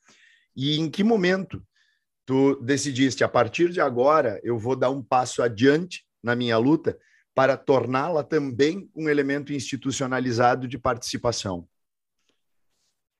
[0.55, 1.63] E em que momento
[2.25, 6.97] tu decidiste, a partir de agora, eu vou dar um passo adiante na minha luta
[7.39, 11.65] para torná-la também um elemento institucionalizado de participação?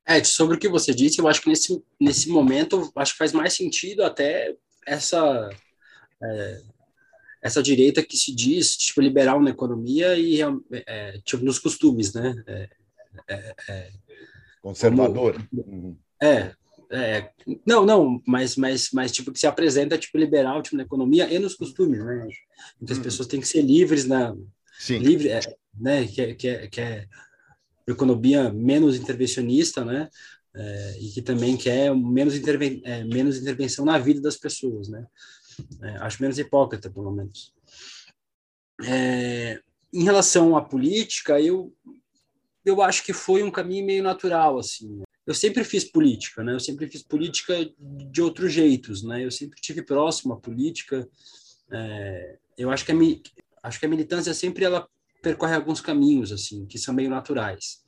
[0.06, 3.32] É, sobre o que você disse, eu acho que nesse, nesse momento, acho que faz
[3.32, 4.54] mais sentido até
[4.86, 5.50] essa
[6.22, 6.62] é,
[7.42, 10.42] essa direita que se diz tipo liberal na economia e
[10.86, 12.36] é, tipo nos costumes, né?
[12.46, 12.70] É,
[13.30, 13.92] é, é
[14.62, 15.42] Conservador.
[15.50, 16.54] Como, é,
[16.92, 17.30] é,
[17.66, 21.38] não, não, mas, mas, mas tipo que se apresenta tipo liberal tipo na economia e
[21.38, 22.28] nos costumes, né?
[22.82, 23.04] Então as uhum.
[23.04, 24.36] pessoas têm que ser livres na
[24.80, 24.98] Sim.
[24.98, 25.40] livre, é,
[25.80, 26.08] né?
[26.08, 27.08] Que, que, que é
[27.88, 30.10] economia menos intervencionista, né?
[30.56, 35.06] É, e que também quer menos, interven é, menos intervenção na vida das pessoas, né?
[35.82, 37.54] É, acho menos hipócrita, pelo menos.
[38.84, 39.60] É,
[39.94, 41.72] em relação à política, eu
[42.66, 45.02] eu acho que foi um caminho meio natural, assim.
[45.30, 46.56] Eu sempre fiz política, né?
[46.56, 49.24] Eu sempre fiz política de outros jeitos, né?
[49.24, 51.08] Eu sempre tive próximo à política.
[51.72, 52.96] É, eu acho que a
[53.62, 54.88] acho que a militância sempre ela
[55.22, 57.84] percorre alguns caminhos assim que são meio naturais.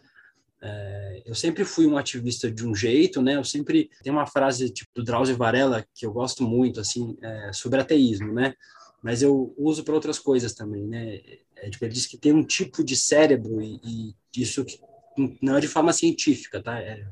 [0.61, 3.37] É, eu sempre fui um ativista de um jeito, né?
[3.37, 7.51] Eu sempre tem uma frase tipo do Drauzio Varela que eu gosto muito, assim, é,
[7.51, 8.53] sobre ateísmo, né?
[9.01, 11.19] Mas eu uso para outras coisas também, né?
[11.55, 14.63] É, tipo, ele diz que tem um tipo de cérebro e, e isso
[15.41, 16.79] não é de forma científica, tá?
[16.79, 17.03] É,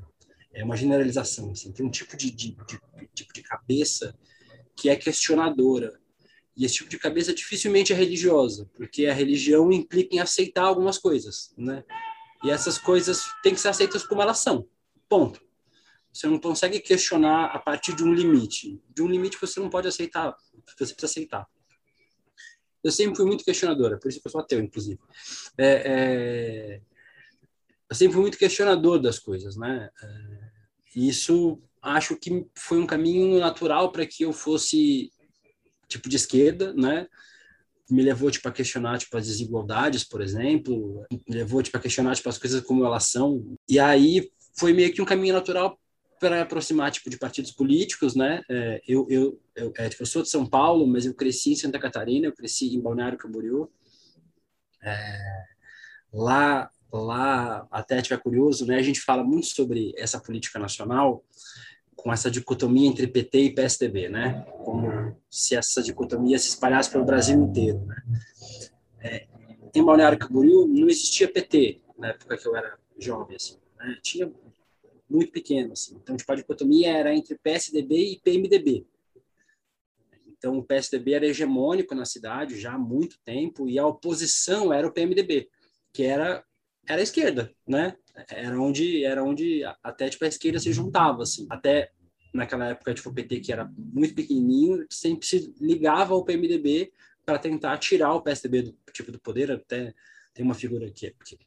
[0.53, 1.71] é uma generalização, assim.
[1.71, 2.79] Tem um tipo de, de, de,
[3.13, 4.17] tipo de cabeça
[4.75, 5.99] que é questionadora.
[6.55, 10.97] E esse tipo de cabeça dificilmente é religiosa, porque a religião implica em aceitar algumas
[10.97, 11.83] coisas, né?
[12.43, 14.67] E essas coisas têm que ser aceitas como elas são.
[15.07, 15.41] Ponto.
[16.12, 18.81] Você não consegue questionar a partir de um limite.
[18.89, 20.35] De um limite você não pode aceitar,
[20.77, 21.47] você precisa aceitar.
[22.83, 24.99] Eu sempre fui muito questionadora, por isso que eu sou ateu, inclusive.
[25.57, 26.81] É, é...
[27.89, 29.89] Eu sempre fui muito questionador das coisas, né?
[30.01, 30.38] É...
[30.95, 35.12] Isso acho que foi um caminho natural para que eu fosse
[35.88, 37.08] tipo de esquerda, né?
[37.89, 42.15] me levou tipo a questionar tipo as desigualdades, por exemplo, me levou tipo a questionar
[42.15, 43.58] tipo as coisas como elas são.
[43.67, 45.78] E aí foi meio que um caminho natural
[46.19, 48.41] para aproximar tipo de partidos políticos, né?
[48.49, 51.56] É, eu eu eu, é, tipo, eu, sou de São Paulo, mas eu cresci em
[51.56, 53.69] Santa Catarina, eu cresci em Balneário Camboriú.
[54.82, 55.43] É,
[56.13, 58.78] lá lá até tiver curioso, né?
[58.78, 61.23] A gente fala muito sobre essa política nacional
[61.95, 64.45] com essa dicotomia entre PT e PSDB, né?
[64.63, 68.04] Como se essa dicotomia se espalhasse pelo Brasil inteiro, né?
[69.02, 69.28] É,
[69.75, 73.97] em Balneário Camboriú não existia PT na época que eu era jovem, assim, né?
[74.02, 74.32] Tinha
[75.10, 75.95] muito pequeno, assim.
[75.95, 78.86] Então, tipo, a dicotomia era entre PSDB e PMDB.
[80.28, 84.88] Então, o PSDB era hegemônico na cidade já há muito tempo e a oposição era
[84.88, 85.49] o PMDB,
[85.91, 86.45] que era
[86.89, 87.95] era a esquerda, né?
[88.30, 91.45] Era onde era onde até tipo a esquerda se juntava assim.
[91.49, 91.91] Até
[92.34, 96.91] naquela época tipo o PT que era muito pequenininho, sempre se ligava ao PMDB
[97.25, 99.93] para tentar tirar o PSDB do tipo do poder, até
[100.34, 101.38] tem uma figura que, que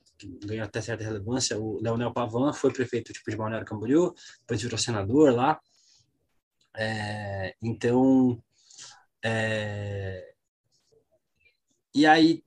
[0.44, 4.78] ganhou até certa relevância, o Leonel Pavan foi prefeito tipo de Balneário Camboriú, depois virou
[4.78, 5.60] senador lá.
[6.76, 8.42] É, então,
[9.24, 10.32] é,
[11.94, 12.44] e aí,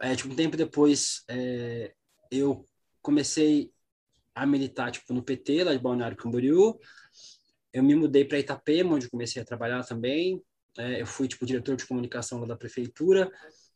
[0.00, 1.94] é, tipo, um tempo depois, é,
[2.32, 2.66] eu
[3.02, 3.70] comecei
[4.34, 6.78] a militar tipo no PT lá de Balneário Camboriú.
[7.72, 10.42] Eu me mudei para Itapema, onde comecei a trabalhar também.
[10.78, 13.30] É, eu fui tipo diretor de comunicação lá da prefeitura.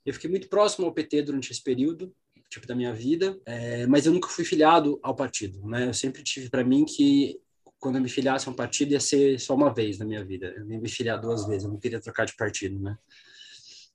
[0.04, 2.14] Eu fiquei muito próximo ao PT durante esse período,
[2.48, 5.88] tipo da minha vida, é, mas eu nunca fui filiado ao partido, né?
[5.88, 7.38] Eu sempre tive para mim que
[7.78, 10.54] quando eu me filiasse a um partido ia ser só uma vez na minha vida.
[10.56, 12.96] Eu nem me filiar duas vezes, eu não queria trocar de partido, né?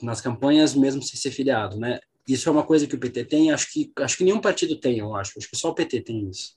[0.01, 1.99] Nas campanhas mesmo sem ser filiado, né?
[2.27, 4.99] Isso é uma coisa que o PT tem, acho que, acho que nenhum partido tem,
[4.99, 5.33] eu acho.
[5.37, 6.55] Acho que só o PT tem isso.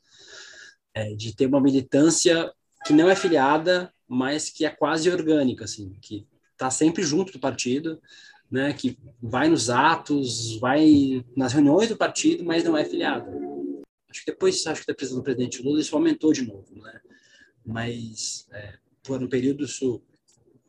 [0.94, 2.52] É, de ter uma militância
[2.86, 7.40] que não é filiada, mas que é quase orgânica, assim, que está sempre junto do
[7.40, 8.00] partido,
[8.50, 13.26] né, que vai nos atos, vai nas reuniões do partido, mas não é filiado.
[14.08, 17.00] Acho que depois, acho que da do presidente Lula, isso aumentou de novo, né?
[17.66, 20.00] Mas, é, por um período, isso,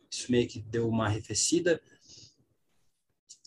[0.10, 1.80] isso meio que deu uma arrefecida,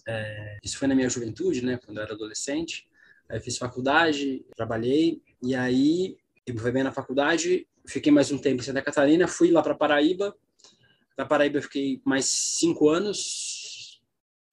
[0.08, 2.88] é, isso foi na minha juventude, né, quando eu era adolescente.
[3.28, 6.16] Aí fiz faculdade, trabalhei, e aí
[6.46, 9.74] eu me bem na faculdade, fiquei mais um tempo em Santa Catarina, fui lá para
[9.74, 10.34] Paraíba.
[11.16, 14.00] Na Paraíba eu fiquei mais cinco anos,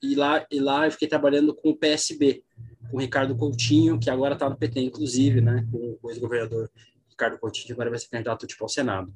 [0.04, 2.44] e lá, e lá eu fiquei trabalhando com o PSB,
[2.91, 6.70] com o Ricardo Coutinho, que agora está no PT, inclusive, né, com o ex-governador
[7.10, 9.13] Ricardo Coutinho, que agora vai ser candidato tipo, ao Senado.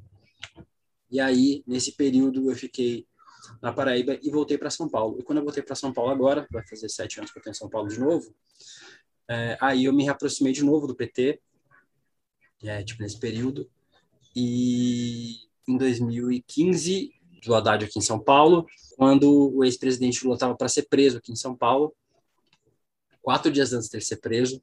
[1.11, 3.05] E aí, nesse período, eu fiquei
[3.61, 5.19] na Paraíba e voltei para São Paulo.
[5.19, 7.51] E quando eu voltei para São Paulo agora, vai fazer sete anos que eu estou
[7.51, 8.33] em São Paulo de novo,
[9.27, 11.39] é, aí eu me reaproximei de novo do PT,
[12.63, 13.69] é, tipo, nesse período,
[14.35, 17.13] e em 2015,
[17.45, 21.31] do Haddad aqui em São Paulo, quando o ex-presidente Lula estava para ser preso aqui
[21.31, 21.95] em São Paulo,
[23.21, 24.61] quatro dias antes dele ser preso,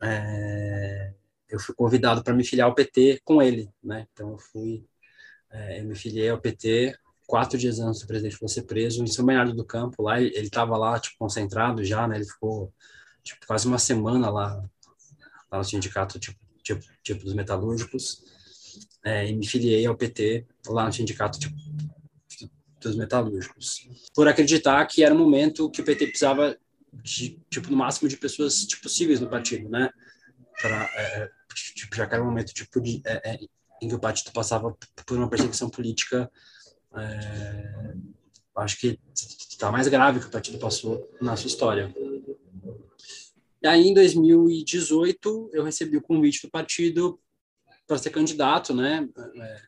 [0.00, 1.12] é,
[1.48, 4.06] eu fui convidado para me filiar ao PT com ele, né?
[4.12, 4.84] Então eu fui,
[5.50, 6.96] é, eu me filiei ao PT
[7.32, 10.02] quatro dias antes do presidente ser preso em São Bernardo do Campo.
[10.02, 12.16] Lá ele estava lá tipo concentrado já, né?
[12.16, 12.70] Ele ficou
[13.22, 14.62] tipo, quase uma semana lá,
[15.50, 18.22] lá no sindicato tipo, tipo, tipo dos metalúrgicos
[19.02, 21.56] é, e me filiei ao PT lá no sindicato tipo,
[22.78, 26.54] dos metalúrgicos, por acreditar que era um momento que o PT precisava
[26.92, 29.88] de, tipo, no máximo de pessoas tipo, possíveis no partido, né?
[30.62, 31.30] É, é
[31.74, 33.38] tipo, já que era um momento tipo, de, é, é,
[33.80, 36.30] em que o partido passava por uma perseguição política,
[36.96, 37.94] é,
[38.56, 41.94] acho que está mais grave que o partido passou na sua história.
[43.62, 47.18] E aí, em 2018, eu recebi o convite do partido
[47.86, 49.08] para ser candidato, né?
[49.36, 49.62] É,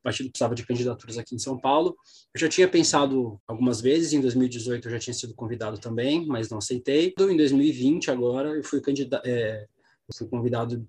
[0.00, 1.96] o partido precisava de candidaturas aqui em São Paulo.
[2.32, 6.48] Eu já tinha pensado algumas vezes, em 2018 eu já tinha sido convidado também, mas
[6.48, 7.12] não aceitei.
[7.18, 9.66] Em 2020, agora, eu fui, candida é,
[10.08, 10.86] eu fui convidado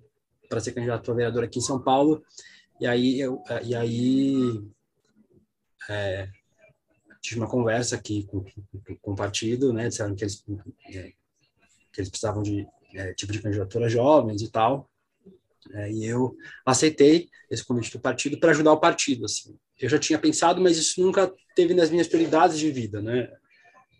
[0.47, 2.23] para ser candidato a vereador aqui em São Paulo,
[2.79, 4.61] e aí, eu, é, e aí
[5.91, 6.29] é,
[7.21, 8.43] tive uma conversa aqui com,
[9.01, 10.43] com, o partido, né, disseram que eles,
[10.87, 11.13] é,
[11.91, 14.89] que eles precisavam de é, tipo de candidatura jovens e tal,
[15.73, 19.25] é, e eu aceitei esse convite do partido para ajudar o partido.
[19.25, 19.57] Assim.
[19.79, 23.01] Eu já tinha pensado, mas isso nunca teve nas minhas prioridades de vida.
[23.01, 23.31] Né?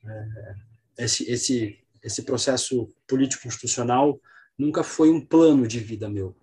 [0.05, 4.19] É, esse, esse, esse processo político-institucional
[4.57, 6.35] nunca foi um plano de vida meu.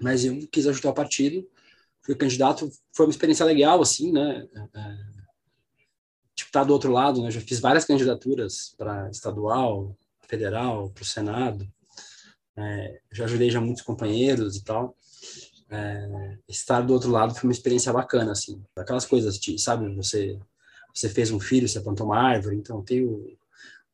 [0.00, 1.46] Mas eu quis ajudar o partido,
[2.02, 4.46] fui candidato, foi uma experiência legal, assim, né?
[4.74, 4.96] É,
[6.34, 7.30] tipo, tá do outro lado, né?
[7.30, 9.96] Já fiz várias candidaturas para estadual,
[10.28, 11.66] federal, para o Senado.
[12.56, 14.96] É, já ajudei já muitos companheiros e tal.
[15.70, 18.62] É, estar do outro lado foi uma experiência bacana, assim.
[18.76, 20.38] Aquelas coisas, de, sabe, você
[20.94, 23.36] você fez um filho, você plantou uma árvore, então tenho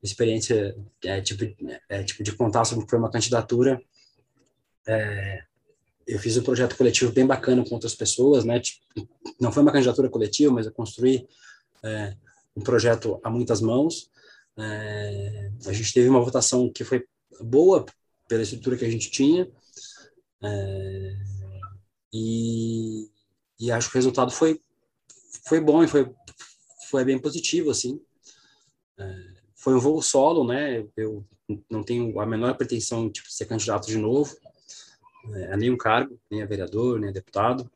[0.03, 1.45] experiência é, tipo,
[1.89, 3.81] é, tipo de contar sobre o foi uma candidatura.
[4.87, 5.45] É,
[6.09, 8.59] eu fiz um projeto coletivo bem bacana com outras pessoas, né?
[8.59, 9.07] Tipo,
[9.39, 11.29] não foi uma candidatura coletiva, mas eu construí
[11.85, 12.17] é,
[12.57, 14.11] um projeto a muitas mãos.
[14.57, 17.05] É, a gente teve uma votação que foi
[17.43, 17.85] boa
[18.27, 19.51] pela estrutura que a gente tinha.
[20.43, 21.17] É,
[22.11, 23.11] e,
[23.61, 24.63] e acho que o resultado foi,
[25.47, 26.11] foi bom e foi,
[26.89, 28.01] foi bem positivo, assim.
[28.99, 30.87] É, foi um voo solo, né?
[30.97, 31.23] Eu
[31.71, 34.35] não tenho a menor pretensão de ser candidato de novo
[35.35, 37.71] é, a nenhum cargo, nem a vereador, nem a deputado.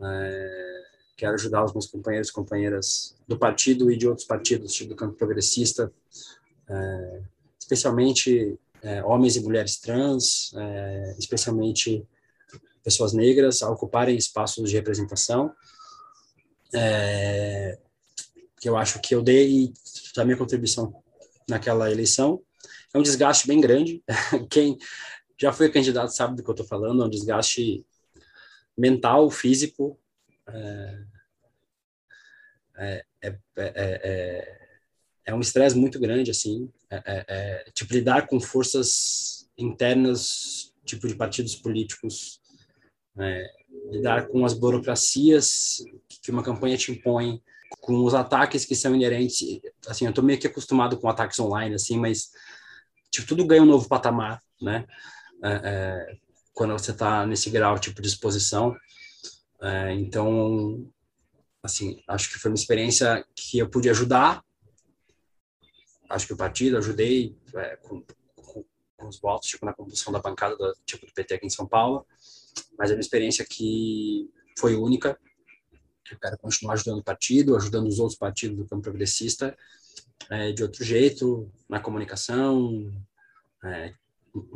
[0.00, 0.82] É,
[1.16, 4.96] quero ajudar os meus companheiros e companheiras do partido e de outros partidos, tipo do
[4.96, 5.90] campo progressista,
[6.68, 7.22] é,
[7.58, 12.06] especialmente é, homens e mulheres trans, é, especialmente
[12.84, 15.52] pessoas negras, a ocuparem espaços de representação.
[18.60, 19.72] Que eu acho que eu dei
[20.16, 21.02] a minha contribuição
[21.48, 22.42] naquela eleição.
[22.92, 24.02] É um desgaste bem grande.
[24.50, 24.78] Quem
[25.38, 27.02] já foi candidato sabe do que eu estou falando.
[27.02, 27.84] É um desgaste
[28.76, 29.98] mental, físico.
[30.48, 31.04] É,
[32.78, 34.66] é, é, é
[35.26, 41.08] é um estresse muito grande, assim, é, é, é, tipo, lidar com forças internas, tipo,
[41.08, 42.40] de partidos políticos,
[43.18, 43.50] é,
[43.90, 45.84] lidar com as burocracias
[46.22, 47.42] que uma campanha te impõe,
[47.80, 51.74] com os ataques que são inerentes, assim, eu tô meio que acostumado com ataques online,
[51.74, 52.30] assim, mas,
[53.10, 54.86] tipo, tudo ganha um novo patamar, né,
[55.46, 56.16] é, é,
[56.52, 58.76] quando você está nesse grau, tipo, de exposição,
[59.98, 60.86] então,
[61.62, 64.42] assim, acho que foi uma experiência que eu pude ajudar.
[66.08, 68.04] Acho que o partido, ajudei é, com,
[68.36, 68.64] com,
[68.96, 71.66] com, os votos, tipo, na composição da bancada do, tipo, do PT aqui em São
[71.66, 72.06] Paulo,
[72.78, 75.18] mas é uma experiência que foi única,
[76.10, 79.56] eu quero continuar ajudando o partido, ajudando os outros partidos do campo progressista,
[80.30, 82.92] é, de outro jeito, na comunicação,
[83.64, 83.92] é,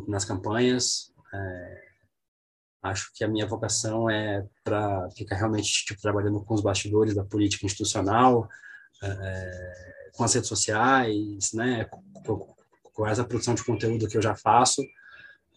[0.09, 1.83] nas campanhas, é,
[2.83, 7.25] acho que a minha vocação é para ficar realmente tipo, trabalhando com os bastidores da
[7.25, 8.49] política institucional,
[9.03, 12.55] é, com as redes sociais, né, com,
[12.93, 14.83] com, essa produção de conteúdo que eu já faço,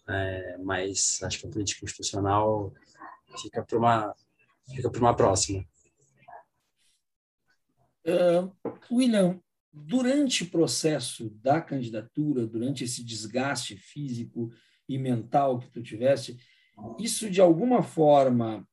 [0.07, 2.73] é, mas acho que a política institucional
[3.41, 4.15] fica para uma
[4.69, 5.63] fica para uma próxima.
[8.05, 8.51] Uh,
[8.91, 9.39] William,
[9.73, 14.51] durante o processo da candidatura, durante esse desgaste físico
[14.87, 16.37] e mental que tu tivesse,
[16.99, 18.67] isso de alguma forma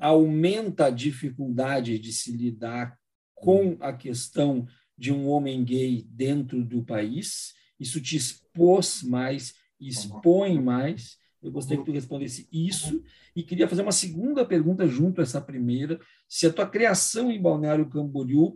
[0.00, 2.98] aumenta a dificuldade de se lidar
[3.34, 4.66] com a questão
[4.96, 11.18] de um homem gay dentro do país, isso te expôs mais, expõe mais?
[11.42, 13.02] Eu gostaria que tu respondesse isso.
[13.34, 17.40] E queria fazer uma segunda pergunta junto a essa primeira, se a tua criação em
[17.40, 18.54] Balneário Camboriú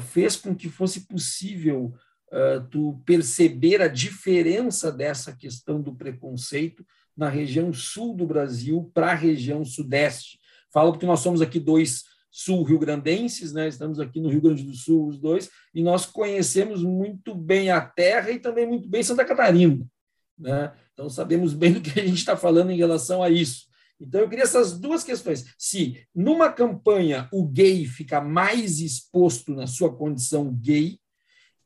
[0.00, 1.94] fez com que fosse possível
[2.32, 6.84] uh, tu perceber a diferença dessa questão do preconceito
[7.16, 10.38] na região sul do Brasil para a região sudeste.
[10.72, 13.68] Falo porque nós somos aqui dois sul-rio-grandenses, né?
[13.68, 17.80] estamos aqui no Rio Grande do Sul, os dois, e nós conhecemos muito bem a
[17.80, 19.84] terra e também muito bem Santa Catarina.
[20.38, 20.72] Né?
[20.92, 23.66] Então, sabemos bem do que a gente está falando em relação a isso.
[24.00, 25.54] Então, eu queria essas duas questões.
[25.58, 30.98] Se numa campanha o gay fica mais exposto na sua condição gay,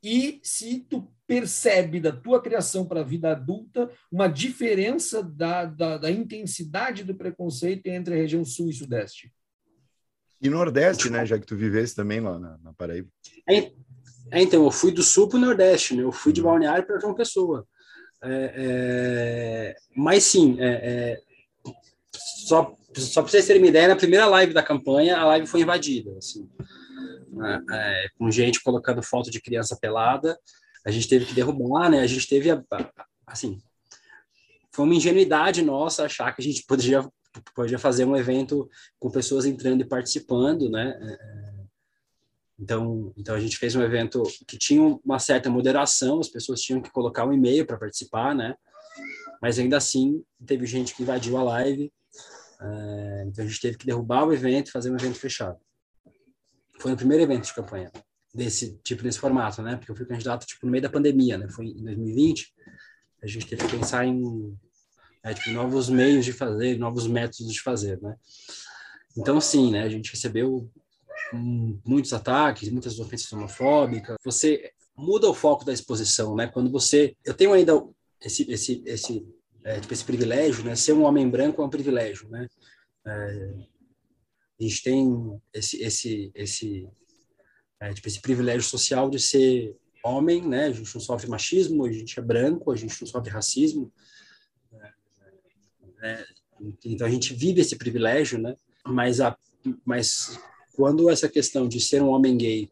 [0.03, 5.97] e se tu percebe da tua criação para a vida adulta uma diferença da, da,
[5.97, 9.31] da, intensidade do preconceito entre a região sul e sudeste.
[10.41, 11.25] E nordeste, né?
[11.25, 13.07] Já que tu vivesse também lá na, na Paraíba.
[13.49, 13.71] É,
[14.31, 16.03] é, então, eu fui do sul para o nordeste, né?
[16.03, 16.47] Eu fui de uhum.
[16.47, 17.65] Balneário para João Pessoa.
[18.21, 21.21] É, é, mas sim, é, é,
[22.47, 25.61] só, só para vocês terem uma ideia, na primeira live da campanha, a live foi
[25.61, 26.49] invadida, assim,
[27.31, 30.37] né, é, com gente colocando foto de criança pelada,
[30.85, 32.01] a gente teve que derrubar, né?
[32.01, 32.49] A gente teve,
[33.25, 33.61] assim,
[34.69, 37.07] foi uma ingenuidade nossa achar que a gente poderia,
[37.55, 38.69] poderia fazer um evento
[38.99, 40.93] com pessoas entrando e participando, né?
[42.59, 46.81] Então, então a gente fez um evento que tinha uma certa moderação, as pessoas tinham
[46.81, 48.55] que colocar um e-mail para participar, né?
[49.41, 51.91] Mas ainda assim teve gente que invadiu a live,
[52.63, 55.59] uh, então a gente teve que derrubar o evento fazer um evento fechado.
[56.79, 57.91] Foi o primeiro evento de campanha
[58.33, 59.75] desse tipo desse formato, né?
[59.75, 61.47] Porque eu fui candidato tipo no meio da pandemia, né?
[61.49, 62.53] Foi em 2020.
[63.21, 64.57] A gente teve que pensar em
[65.23, 68.15] é, tipo, novos meios de fazer, novos métodos de fazer, né?
[69.17, 69.83] Então sim, né?
[69.83, 70.69] A gente recebeu
[71.85, 74.17] muitos ataques, muitas ofensas homofóbicas.
[74.23, 76.47] Você muda o foco da exposição, né?
[76.47, 77.81] Quando você, eu tenho ainda
[78.21, 79.25] esse esse esse
[79.63, 80.75] é, tipo esse privilégio, né?
[80.75, 82.47] Ser um homem branco é um privilégio, né?
[83.05, 83.53] É,
[84.59, 86.89] a gente tem esse esse esse
[87.79, 90.65] é, tipo esse privilégio social de ser homem, né?
[90.65, 93.91] A gente não sofre machismo, a gente é branco, a gente não sofre racismo.
[96.03, 96.25] É,
[96.83, 98.55] então a gente vive esse privilégio, né?
[98.85, 99.37] Mas a
[99.85, 100.37] mas
[100.75, 102.69] quando essa questão de ser um homem gay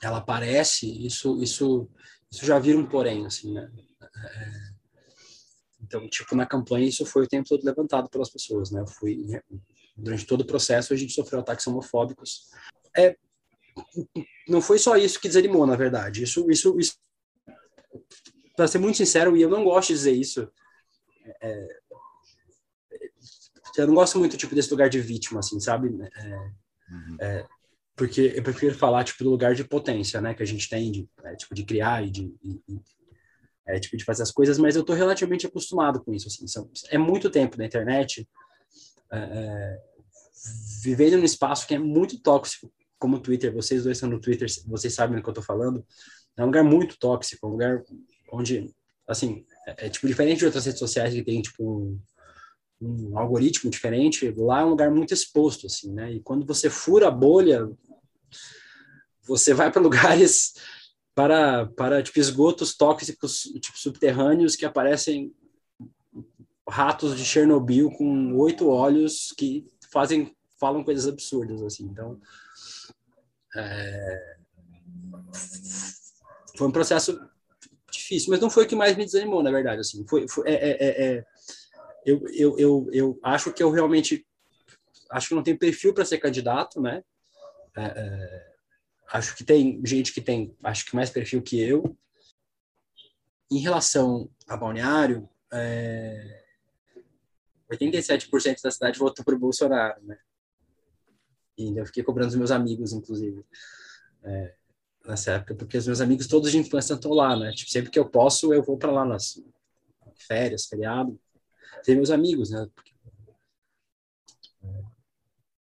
[0.00, 1.88] ela aparece, isso isso
[2.30, 3.70] isso já vira um porém, assim, né?
[4.00, 4.61] É,
[5.96, 8.80] então, tipo, na campanha isso foi o tempo todo levantado pelas pessoas, né?
[8.80, 9.26] Eu fui
[9.96, 12.48] durante todo o processo a gente sofreu ataques homofóbicos.
[12.96, 13.16] É,
[14.48, 16.22] não foi só isso que desanimou, na verdade.
[16.22, 16.96] Isso, isso, isso
[18.56, 20.50] para ser muito sincero, e eu não gosto de dizer isso.
[21.40, 21.68] É,
[23.76, 25.88] eu não gosto muito tipo desse lugar de vítima, assim, sabe?
[26.14, 26.52] É,
[26.92, 27.16] Uhum.
[27.20, 27.46] É,
[27.96, 31.08] porque eu prefiro falar tipo do lugar de potência, né, que a gente tem de
[31.24, 32.60] é, tipo de criar e de e,
[33.66, 36.68] é, tipo de fazer as coisas, mas eu tô relativamente acostumado com isso, assim, são,
[36.90, 38.28] é muito tempo na internet
[39.12, 39.78] é, é,
[40.82, 44.48] vivendo num espaço que é muito tóxico, como o Twitter, vocês dois estão no Twitter,
[44.66, 45.84] vocês sabem do que eu tô falando,
[46.36, 47.82] é um lugar muito tóxico, um lugar
[48.32, 48.70] onde,
[49.06, 52.00] assim, é, é tipo diferente de outras redes sociais que tem tipo um,
[52.80, 56.12] um algoritmo diferente, lá é um lugar muito exposto, assim, né?
[56.12, 57.68] E quando você fura a bolha,
[59.24, 60.54] você vai para lugares
[61.14, 65.34] para para tipo esgotos tóxicos, tipo subterrâneos que aparecem
[66.68, 71.84] ratos de Chernobyl com oito olhos que fazem falam coisas absurdas assim.
[71.84, 72.20] Então,
[73.56, 74.36] é...
[76.56, 77.18] foi um processo
[77.90, 79.80] difícil, mas não foi o que mais me desanimou, na verdade.
[79.80, 81.24] Assim, foi, foi é, é, é,
[82.06, 84.26] eu, eu, eu, eu acho que eu realmente
[85.10, 87.02] acho que não tenho perfil para ser candidato, né?
[87.76, 88.51] É, é,
[89.12, 91.96] acho que tem gente que tem, acho que mais perfil que eu.
[93.50, 96.44] Em relação a Balneário, é,
[97.70, 100.18] 87% da cidade votou para o Bolsonaro, né?
[101.58, 103.44] E eu fiquei cobrando os meus amigos, inclusive,
[104.24, 104.54] é,
[105.06, 107.52] nessa época, porque os meus amigos todos de infância estão lá, né?
[107.52, 109.38] Tipo, sempre que eu posso, eu vou para lá nas
[110.16, 111.20] férias, feriado
[111.82, 112.66] ter meus amigos, né?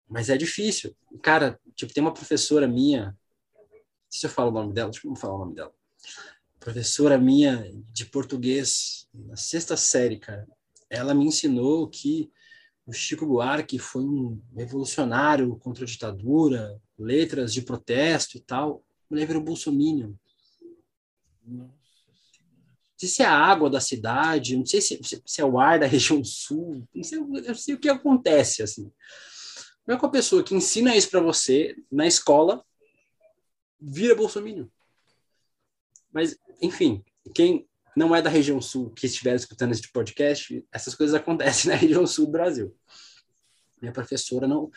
[0.09, 0.95] Mas é difícil.
[1.23, 3.17] Cara, tipo, tem uma professora minha,
[4.19, 5.73] se eu falo o nome dela, deixa eu falar o nome dela.
[6.61, 10.47] Professora minha de português, na sexta série, cara.
[10.89, 12.31] Ela me ensinou que
[12.87, 18.85] o Chico Buarque foi um revolucionário contra a ditadura, letras de protesto e tal.
[19.11, 20.13] O virou bolsominion.
[21.47, 21.85] Nossa
[22.97, 25.87] sei se é a água da cidade, não sei se, se é o ar da
[25.87, 28.91] região sul, não sei, não sei o que acontece, assim.
[29.85, 32.65] Como é que a pessoa que ensina isso para você na escola
[33.81, 34.67] vira bolsominion?
[36.13, 37.05] Mas, enfim,
[37.35, 41.77] quem não é da região sul que estiver escutando esse podcast, essas coisas acontecem na
[41.77, 42.75] região sul do Brasil.
[43.81, 44.71] Minha professora não.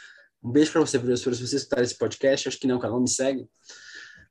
[0.44, 2.96] Um beijo para você, professora, se você escutar esse podcast, acho que não, que ela
[2.96, 3.48] não me segue.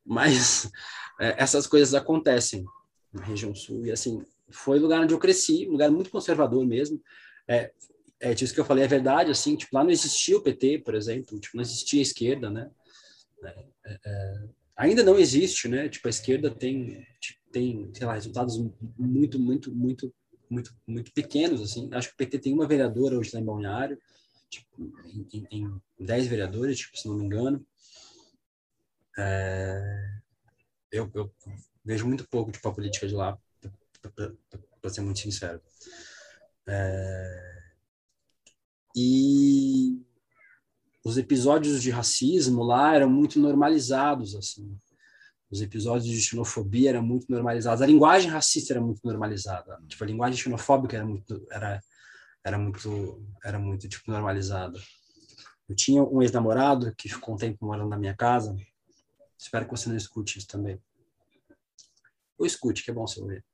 [0.05, 0.71] Mas
[1.21, 2.65] é, essas coisas acontecem
[3.13, 3.87] na região sul.
[3.87, 7.01] E assim, foi lugar onde eu cresci, um lugar muito conservador mesmo.
[7.49, 7.73] É,
[8.21, 10.95] é disso que eu falei, é verdade, assim, tipo, lá não existia o PT, por
[10.95, 12.71] exemplo, tipo, não existia a esquerda, né?
[13.45, 13.65] É
[14.77, 15.89] ainda não existe, né?
[15.89, 17.07] Tipo, a esquerda tem,
[17.51, 18.59] tem, sei lá, resultados
[18.99, 20.15] muito, muito, muito,
[20.51, 21.89] muito, muito pequenos, assim.
[21.93, 24.01] Acho que o PT tem uma vereadora hoje lá em Balneário,
[24.49, 24.93] tipo,
[25.33, 27.67] em, em, 10 vereadores, tipo, se não me engano.
[29.19, 30.19] É,
[30.93, 31.33] eu, eu,
[31.85, 33.39] vejo muito pouco tipo, a política de lá,
[34.81, 35.61] para ser muito sincero.
[36.67, 37.63] É,
[38.95, 40.06] e
[41.07, 44.77] os episódios de racismo lá eram muito normalizados, assim.
[45.49, 47.81] Os episódios de xenofobia eram muito normalizados.
[47.81, 49.81] A linguagem racista era muito normalizada.
[49.87, 51.81] Tipo, a linguagem xenofóbica era muito, era,
[52.45, 54.81] era muito, era muito tipo normalizada.
[55.69, 58.57] Eu tinha um ex-namorado que ficou um tempo morando na minha casa.
[59.39, 60.77] Espero que você não escute isso também.
[62.37, 63.45] Ou escute, que é bom você ouvir.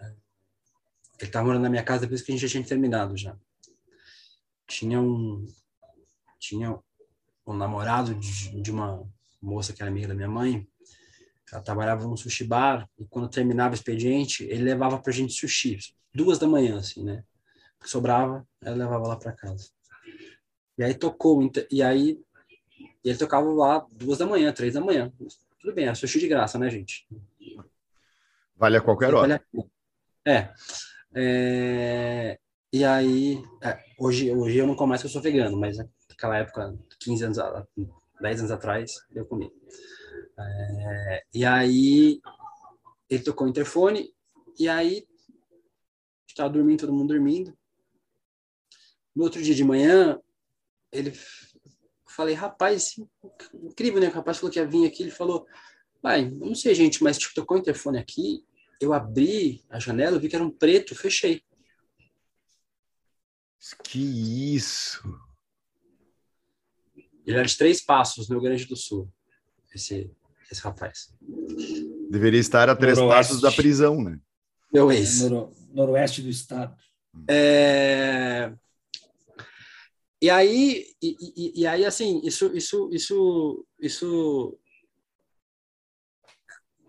[0.00, 3.36] Ele estava morando na minha casa depois que a gente já tinha terminado já.
[4.66, 5.46] Tinha um
[6.44, 6.78] tinha
[7.46, 9.06] um namorado de, de uma
[9.40, 10.66] moça que era amiga da minha mãe.
[11.52, 15.78] Ela trabalhava num sushi bar e quando terminava o expediente, ele levava pra gente sushi,
[16.12, 17.22] duas da manhã, assim, né?
[17.84, 19.70] Sobrava, ela levava lá para casa.
[20.76, 22.18] E aí tocou, e aí
[23.04, 25.12] ele tocava lá duas da manhã, três da manhã.
[25.60, 27.06] Tudo bem, é sushi de graça, né, gente?
[28.56, 29.40] Vale a qualquer hora.
[30.26, 30.48] É.
[31.14, 32.38] é.
[32.72, 35.78] E aí, é, hoje, hoje eu não começo que eu sou vegano, mas
[36.14, 37.38] naquela época, 15 anos,
[38.20, 39.52] 10 anos atrás, eu comi.
[40.38, 42.20] É, e aí,
[43.10, 44.14] ele tocou o interfone,
[44.58, 45.06] e aí,
[46.28, 47.56] estava dormindo, todo mundo dormindo.
[49.14, 50.18] No outro dia de manhã,
[50.90, 51.12] ele
[52.08, 52.94] falei, rapaz,
[53.52, 54.08] incrível, né?
[54.08, 55.46] O rapaz falou que ia vir aqui, ele falou,
[56.00, 58.44] pai, não sei, gente, mas tipo, tocou o interfone aqui,
[58.80, 61.42] eu abri a janela, vi que era um preto, fechei.
[63.82, 65.02] Que isso!
[67.26, 69.08] Ele era de Três Passos, no Rio Grande do Sul,
[69.74, 70.10] esse,
[70.50, 71.12] esse rapaz.
[72.10, 73.28] Deveria estar a três Noroeste.
[73.28, 74.18] passos da prisão, né?
[74.72, 75.20] Meu ex.
[75.22, 76.76] Noro, noroeste do estado.
[77.28, 78.52] É...
[80.20, 84.58] E aí, e, e, e, aí, assim, isso, isso, isso, isso,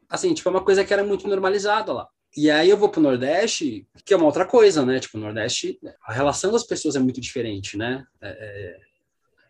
[0.10, 2.08] assim, tipo, é uma coisa que era muito normalizada lá.
[2.38, 5.00] E aí eu vou pro Nordeste, que é uma outra coisa, né?
[5.00, 8.06] Tipo, no Nordeste, a relação das pessoas é muito diferente, né?
[8.22, 8.85] É, é,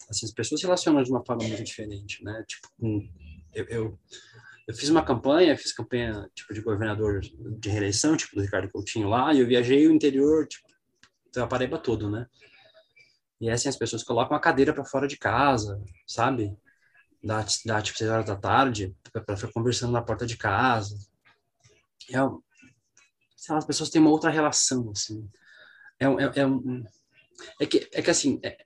[0.10, 2.44] assim, as pessoas se relacionam de uma forma muito diferente, né?
[2.48, 2.68] Tipo,
[3.54, 4.00] eu, eu,
[4.68, 9.10] eu, fiz uma campanha, fiz campanha, tipo, de governador de reeleição, tipo, do Ricardo Coutinho
[9.10, 10.68] lá, e eu viajei o interior, tipo,
[11.34, 12.28] da Paraíba todo, né?
[13.40, 16.58] E assim, as pessoas colocam a cadeira para fora de casa, sabe?
[17.24, 20.96] Da, da tipo, seis horas da tarde, para ficar conversando na porta de casa.
[22.12, 25.28] É, lá, as pessoas têm uma outra relação, assim.
[26.00, 26.84] É, é, é, um,
[27.60, 28.58] é, que, é que, assim, é,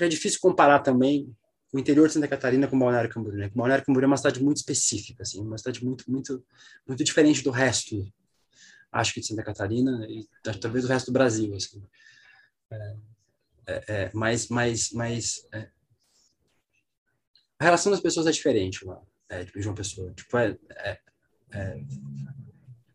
[0.00, 1.34] é, é difícil comparar também
[1.72, 3.50] o interior de Santa Catarina com Balneário Camboriú, né?
[3.52, 6.44] Balneário Camboriú é uma cidade muito específica, assim, uma cidade muito, muito,
[6.86, 8.06] muito diferente do resto,
[8.92, 10.28] acho que de Santa Catarina e
[10.60, 11.82] talvez do resto do Brasil, assim.
[12.70, 12.96] É,
[13.66, 15.68] é, é, mas, mas, mas é,
[17.58, 20.12] a relação das pessoas é diferente lá, é, de uma pessoa.
[20.12, 21.00] Tipo, é, é,
[21.52, 21.84] é,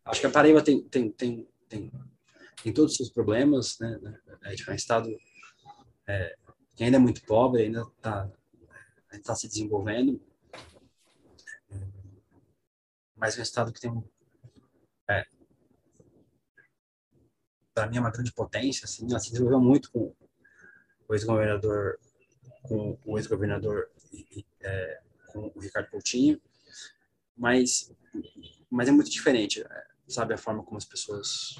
[0.05, 1.91] acho que a Paraíba tem, tem, tem, tem,
[2.63, 3.99] tem todos os seus problemas, né?
[4.43, 5.09] É, tipo, um estado
[6.79, 8.31] que ainda é muito pobre, ainda está
[9.21, 10.17] tá se desenvolvendo,
[13.17, 13.91] mas é um estado que tem
[15.09, 15.25] é,
[17.73, 20.15] para mim é uma grande potência, assim, ela se desenvolveu muito com
[21.09, 21.99] o ex-governador,
[22.63, 23.91] com o ex-governador,
[24.61, 25.01] é,
[25.33, 26.41] com o Ricardo Coutinho,
[27.35, 27.93] mas,
[28.69, 31.55] mas é muito diferente, é, sabe, a forma como as pessoas,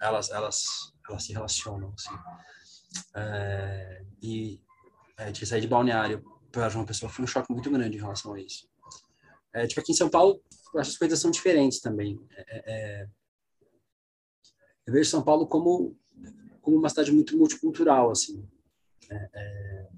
[0.00, 2.18] elas, elas, elas se relacionam, assim.
[3.14, 4.60] É, e
[5.16, 8.34] é, de sair de balneário para uma pessoa foi um choque muito grande em relação
[8.34, 8.68] a isso.
[9.52, 10.40] É, tipo, aqui em São Paulo,
[10.76, 12.20] as coisas são diferentes também.
[12.36, 13.08] É, é
[14.86, 15.96] eu vejo São Paulo como,
[16.60, 18.46] como uma cidade muito multicultural, assim.
[19.10, 19.88] É, é,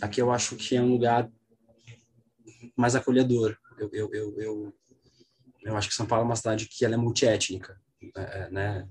[0.00, 1.30] aqui eu acho que é um lugar
[2.76, 3.56] mais acolhedor.
[3.78, 4.74] Eu, eu, eu, eu,
[5.62, 7.80] eu acho que São Paulo é uma cidade que ela é multiétnica,
[8.14, 8.88] é, é né?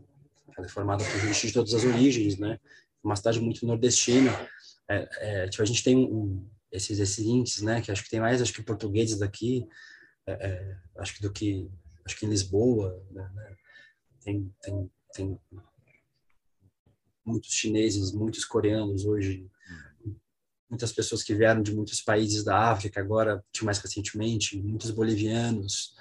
[0.58, 2.60] Ela é formada por gente de todas as origens, né?
[3.03, 4.32] Uma cidade muito nordestina.
[4.89, 7.82] É, é, tipo, a gente tem um, esses, esses índices, né?
[7.82, 9.68] Que acho que tem mais, acho que portugueses daqui,
[10.28, 11.70] é, é, acho que do que
[12.06, 13.56] acho que em Lisboa né, né
[14.22, 15.39] tem, tem, tem
[17.24, 19.47] muitos chineses, muitos coreanos hoje,
[20.70, 25.95] muitas pessoas que vieram de muitos países da África, agora, mais recentemente, muitos bolivianos,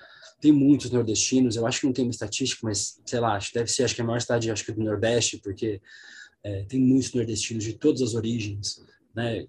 [0.45, 3.71] tem muitos nordestinos, eu acho que não tem uma estatística, mas, sei lá, acho, deve
[3.71, 5.81] ser, acho que a maior cidade, acho que do Nordeste, porque
[6.43, 8.85] é, tem muitos nordestinos de todas as origens,
[9.15, 9.47] né,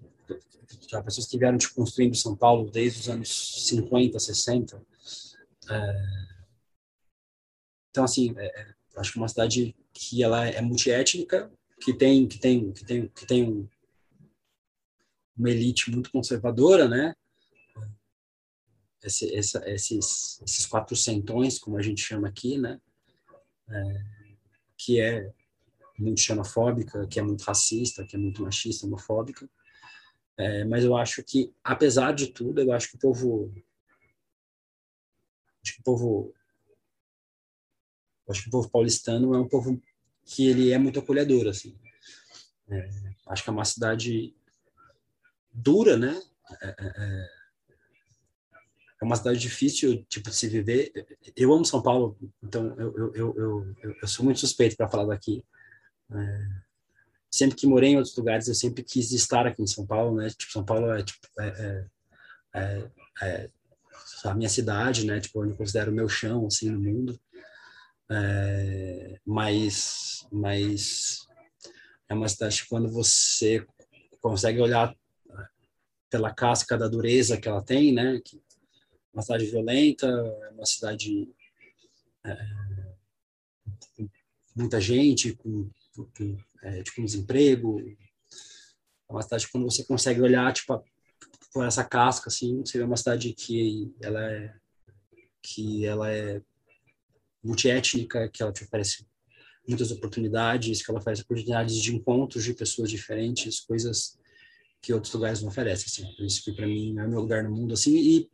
[0.88, 4.82] já pessoas que vieram tipo, construindo São Paulo desde os anos 50, 60,
[5.68, 6.26] é,
[7.90, 12.26] então, assim, é, é, acho que é uma cidade que ela é multiétnica, que tem
[12.26, 13.68] que tem que tem que tem
[15.36, 17.14] uma elite muito conservadora, né?
[19.02, 22.80] Esse, essa, esses esses quatrocentões, como a gente chama aqui, né?
[23.68, 24.04] É,
[24.76, 25.32] que é
[25.98, 29.48] muito xenofóbica, que é muito racista, que é muito machista, homofóbica.
[30.36, 33.52] É, mas eu acho que, apesar de tudo, eu acho que o povo,
[35.62, 36.34] acho que o povo,
[38.28, 39.80] acho que o povo paulistano é um povo
[40.24, 41.78] que ele é muito acolhedor, assim.
[42.68, 42.90] É,
[43.28, 44.34] acho que é uma cidade
[45.52, 46.20] dura, né?
[46.60, 47.35] É,
[49.00, 50.92] é, é, é, uma cidade difícil, tipo, de se viver.
[51.36, 53.36] Eu amo São Paulo, então eu, eu, eu,
[53.82, 55.44] eu, eu sou muito suspeito para falar daqui.
[56.12, 56.48] É,
[57.30, 60.30] sempre que morei em outros lugares, eu sempre quis estar aqui em São Paulo, né?
[60.30, 61.86] Tipo, São Paulo é, tipo, é,
[62.54, 62.88] é,
[63.22, 63.50] é
[64.24, 65.20] a minha cidade, né?
[65.20, 67.18] Tipo, onde eu considero o meu chão, assim, no mundo.
[68.10, 71.26] É, mas, mas
[72.08, 73.66] é uma cidade que quando você
[74.20, 74.94] consegue olhar
[76.08, 78.20] pela casca da dureza que ela tem, né?
[78.24, 78.40] Que
[79.16, 80.06] uma cidade violenta,
[80.52, 81.26] uma cidade
[82.22, 82.34] é,
[83.96, 84.08] com
[84.54, 87.80] muita gente, com, com é, tipo, desemprego.
[89.08, 90.84] É uma cidade que quando você consegue olhar, tipo,
[91.50, 94.54] por essa casca, assim, você vê uma cidade que ela é
[95.42, 96.42] que ela é
[97.42, 99.06] multiétnica, que ela te oferece
[99.66, 104.18] muitas oportunidades, que ela oferece oportunidades de encontros de pessoas diferentes, coisas
[104.82, 105.86] que outros lugares não oferecem.
[105.86, 106.16] Assim.
[106.16, 108.30] Por isso que para mim é o meu lugar no mundo assim e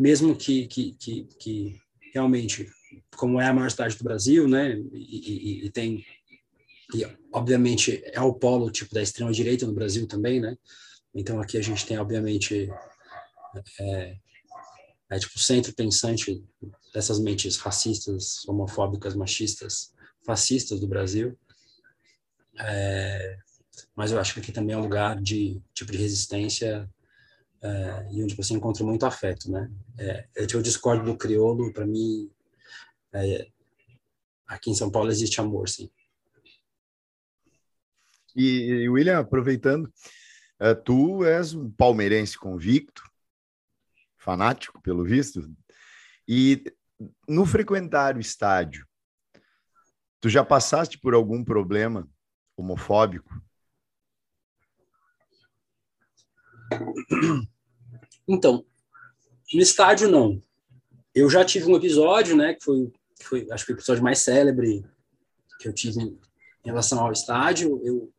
[0.00, 1.80] mesmo que, que, que, que
[2.14, 2.66] realmente
[3.14, 6.02] como é a maior cidade do Brasil, né, e, e, e tem
[6.94, 10.56] e obviamente é o polo tipo da extrema direita no Brasil também, né?
[11.14, 12.68] Então aqui a gente tem obviamente
[13.78, 14.16] é,
[15.10, 16.42] é tipo o centro pensante
[16.92, 19.92] dessas mentes racistas, homofóbicas, machistas,
[20.26, 21.38] fascistas do Brasil.
[22.58, 23.36] É,
[23.94, 26.90] mas eu acho que aqui também é um lugar de tipo de resistência
[27.62, 29.70] é, e onde você encontra muito afeto, né?
[29.98, 32.30] É, eu discordo do crioulo, para mim,
[33.12, 33.48] é,
[34.46, 35.90] aqui em São Paulo existe amor, sim.
[38.34, 39.92] E, William, aproveitando,
[40.60, 43.02] uh, tu és um palmeirense convicto,
[44.16, 45.52] fanático, pelo visto,
[46.28, 46.62] e
[47.28, 48.86] no frequentar o estádio,
[50.20, 52.08] tu já passaste por algum problema
[52.56, 53.42] homofóbico?
[58.28, 58.64] Então,
[59.52, 60.40] no estádio não.
[61.12, 64.84] Eu já tive um episódio, né, que foi, foi acho que o episódio mais célebre
[65.58, 66.18] que eu tive em
[66.64, 67.80] relação ao estádio.
[67.84, 68.12] Eu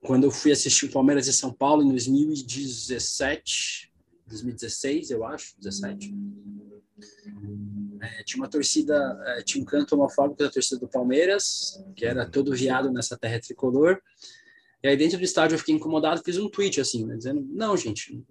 [0.00, 3.92] quando eu fui assistir o Palmeiras em São Paulo em 2017,
[4.26, 6.14] 2016, eu acho, 17.
[8.00, 8.94] É, tinha uma torcida,
[9.26, 13.40] é, tinha um canto homofóbico da torcida do Palmeiras, que era todo viado nessa terra
[13.40, 14.00] tricolor.
[14.82, 17.76] E aí dentro do estádio eu fiquei incomodado, fiz um tweet assim, né, dizendo: "Não,
[17.76, 18.24] gente,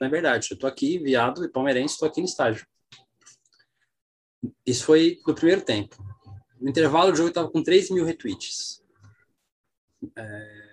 [0.00, 0.48] não é verdade.
[0.50, 2.66] Eu tô aqui viado e palmeirense, estou aqui no estádio".
[4.66, 5.96] Isso foi no primeiro tempo.
[6.60, 8.82] No intervalo do jogo estava com 3 mil retweets.
[10.16, 10.72] É,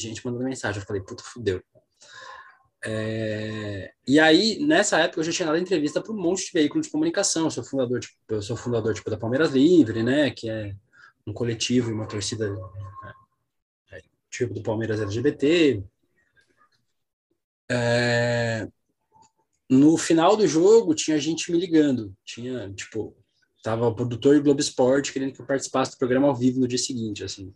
[0.00, 0.80] gente mandando mensagem.
[0.80, 1.62] Eu falei, puta, fudeu.
[2.84, 3.92] É...
[4.06, 6.90] E aí, nessa época, eu já tinha dado entrevista para um monte de veículo de
[6.90, 7.44] comunicação.
[7.44, 10.30] Eu sou fundador, tipo, eu sou fundador tipo, da Palmeiras Livre, né?
[10.30, 10.74] Que é
[11.26, 13.12] um coletivo e uma torcida é, é
[14.30, 15.82] tipo do Palmeiras LGBT.
[17.70, 18.68] É...
[19.68, 22.14] No final do jogo, tinha gente me ligando.
[22.24, 23.16] Tinha, tipo,
[23.62, 26.68] tava o produtor do Globo Esporte querendo que eu participasse do programa ao vivo no
[26.68, 27.54] dia seguinte, assim.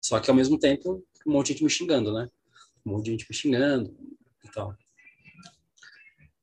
[0.00, 2.28] Só que ao mesmo tempo, um monte de gente me xingando, né?
[2.84, 3.96] Um monte de gente me xingando
[4.44, 4.76] e tal.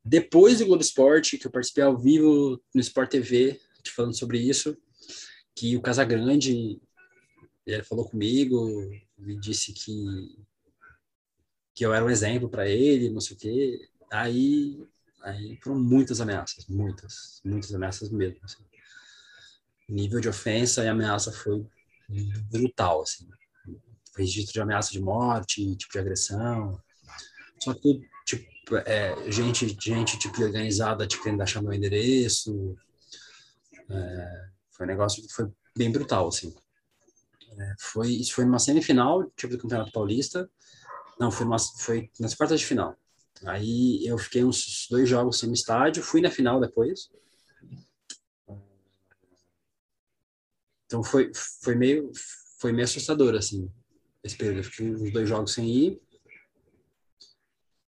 [0.04, 3.62] Depois do Globo Esporte, que eu participei ao vivo no Sport TV,
[3.96, 4.76] falando sobre isso,
[5.56, 6.82] que o Casagrande
[7.66, 8.68] ele falou comigo,
[9.18, 10.38] me disse que
[11.74, 13.90] que eu era um exemplo para ele, não sei o quê.
[14.12, 14.78] Aí,
[15.24, 18.40] aí foram muitas ameaças, muitas, muitas ameaças mesmo.
[18.44, 18.64] Assim.
[19.88, 21.66] Nível de ofensa e ameaça foi
[22.52, 23.28] brutal, assim
[24.18, 26.80] registro de ameaça de morte, tipo de agressão.
[27.60, 32.78] Só que, tipo, é, gente, gente tipo organizada, tipo querendo achar meu endereço.
[33.90, 36.54] É, foi um negócio que foi bem brutal, assim.
[37.58, 40.50] É, foi, isso foi numa semifinal, tipo, do Campeonato Paulista.
[41.20, 42.96] Não, foi, uma, foi nas quartas de final.
[43.46, 47.10] Aí eu fiquei uns dois jogos sem estádio, fui na final depois.
[50.86, 51.32] Então foi,
[51.62, 52.12] foi meio
[52.60, 53.72] foi meio assustador assim
[54.24, 54.58] esse período.
[54.60, 56.02] Eu fiquei uns dois jogos sem ir.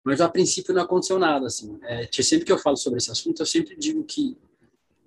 [0.05, 1.79] Mas a princípio não aconteceu nada assim.
[1.83, 4.39] É, sempre que eu falo sobre esse assunto, eu sempre digo que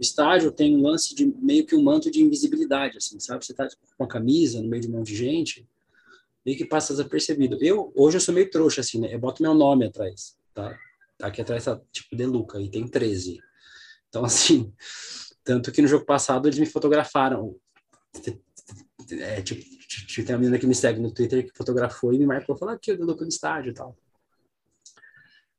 [0.01, 3.45] estádio tem um lance de meio que um manto de invisibilidade, assim, sabe?
[3.45, 3.67] Você tá
[3.97, 5.67] com a camisa no meio de um monte de gente,
[6.45, 7.57] meio que passa desapercebido.
[7.61, 9.13] Eu, hoje eu sou meio trouxa, assim, né?
[9.13, 10.77] Eu boto meu nome atrás, tá?
[11.21, 13.39] Aqui atrás tá, tipo, De Luca, e tem 13.
[14.09, 14.73] Então, assim,
[15.43, 17.55] tanto que no jogo passado eles me fotografaram.
[19.11, 19.63] É, tipo,
[20.25, 22.91] tem uma menina que me segue no Twitter que fotografou e me marcou, falou aqui,
[22.91, 23.97] o De Luca no estádio e tal.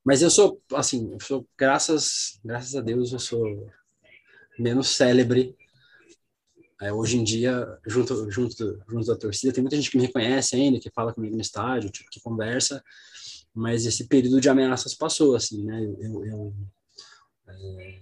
[0.05, 3.71] Mas eu sou, assim, eu sou, graças, graças a Deus, eu sou
[4.59, 5.57] menos célebre
[6.81, 10.57] é, hoje em dia, junto, junto, junto da torcida, tem muita gente que me reconhece
[10.57, 12.83] ainda, que fala comigo no estádio, tipo, que conversa,
[13.55, 15.83] mas esse período de ameaças passou, assim, né?
[15.83, 16.55] Eu, eu,
[17.49, 18.01] é,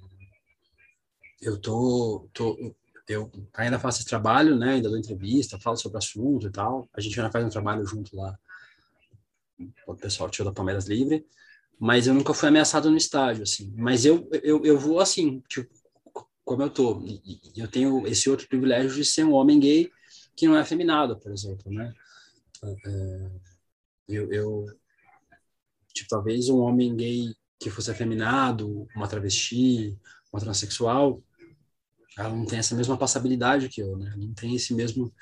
[1.42, 2.74] eu tô, tô,
[3.08, 4.74] eu ainda faço esse trabalho, né?
[4.74, 6.88] Ainda dou entrevista, falo sobre assunto e tal.
[6.94, 8.38] A gente ainda faz um trabalho junto lá,
[9.86, 11.26] o pessoal tio da Palmeiras Livre,
[11.78, 13.72] mas eu nunca fui ameaçado no estádio, assim.
[13.76, 15.81] Mas eu, eu, eu vou assim, tipo,
[16.44, 17.02] como eu tô.
[17.04, 19.90] E, eu tenho esse outro privilégio de ser um homem gay
[20.36, 21.92] que não é afeminado, por exemplo, né?
[22.64, 23.30] É,
[24.08, 24.66] eu, eu
[25.92, 29.96] tipo, talvez um homem gay que fosse afeminado, uma travesti,
[30.32, 31.22] uma transexual,
[32.18, 34.14] ela não tem essa mesma passabilidade que eu, né?
[34.16, 35.12] Não tem esse mesmo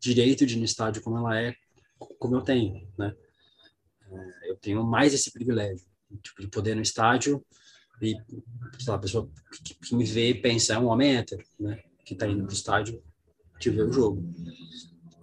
[0.00, 1.54] direito de ir no estádio como ela é,
[2.18, 3.14] como eu tenho, né?
[4.10, 5.84] É, eu tenho mais esse privilégio,
[6.22, 7.44] tipo, de poder ir no estádio
[8.00, 8.14] e
[8.78, 9.30] sei lá, a pessoa
[9.64, 11.82] que, que me vê pensa, é um homem hétero, né?
[12.04, 13.02] Que está indo pro estádio
[13.58, 14.22] te ver o jogo.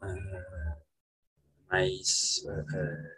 [0.03, 0.78] É,
[1.69, 3.11] mas é,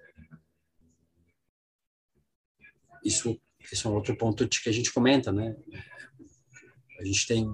[3.03, 3.39] isso,
[3.71, 5.55] isso é um outro ponto que a gente comenta, né?
[6.99, 7.45] A gente tem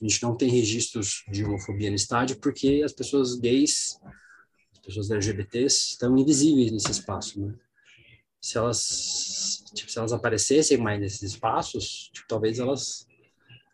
[0.00, 3.98] a gente não tem registros de homofobia no estádio porque as pessoas gays,
[4.72, 7.58] as pessoas LGBTs estão invisíveis nesse espaço, né?
[8.40, 13.06] Se elas tipo, se elas aparecessem mais nesses espaços, tipo, talvez elas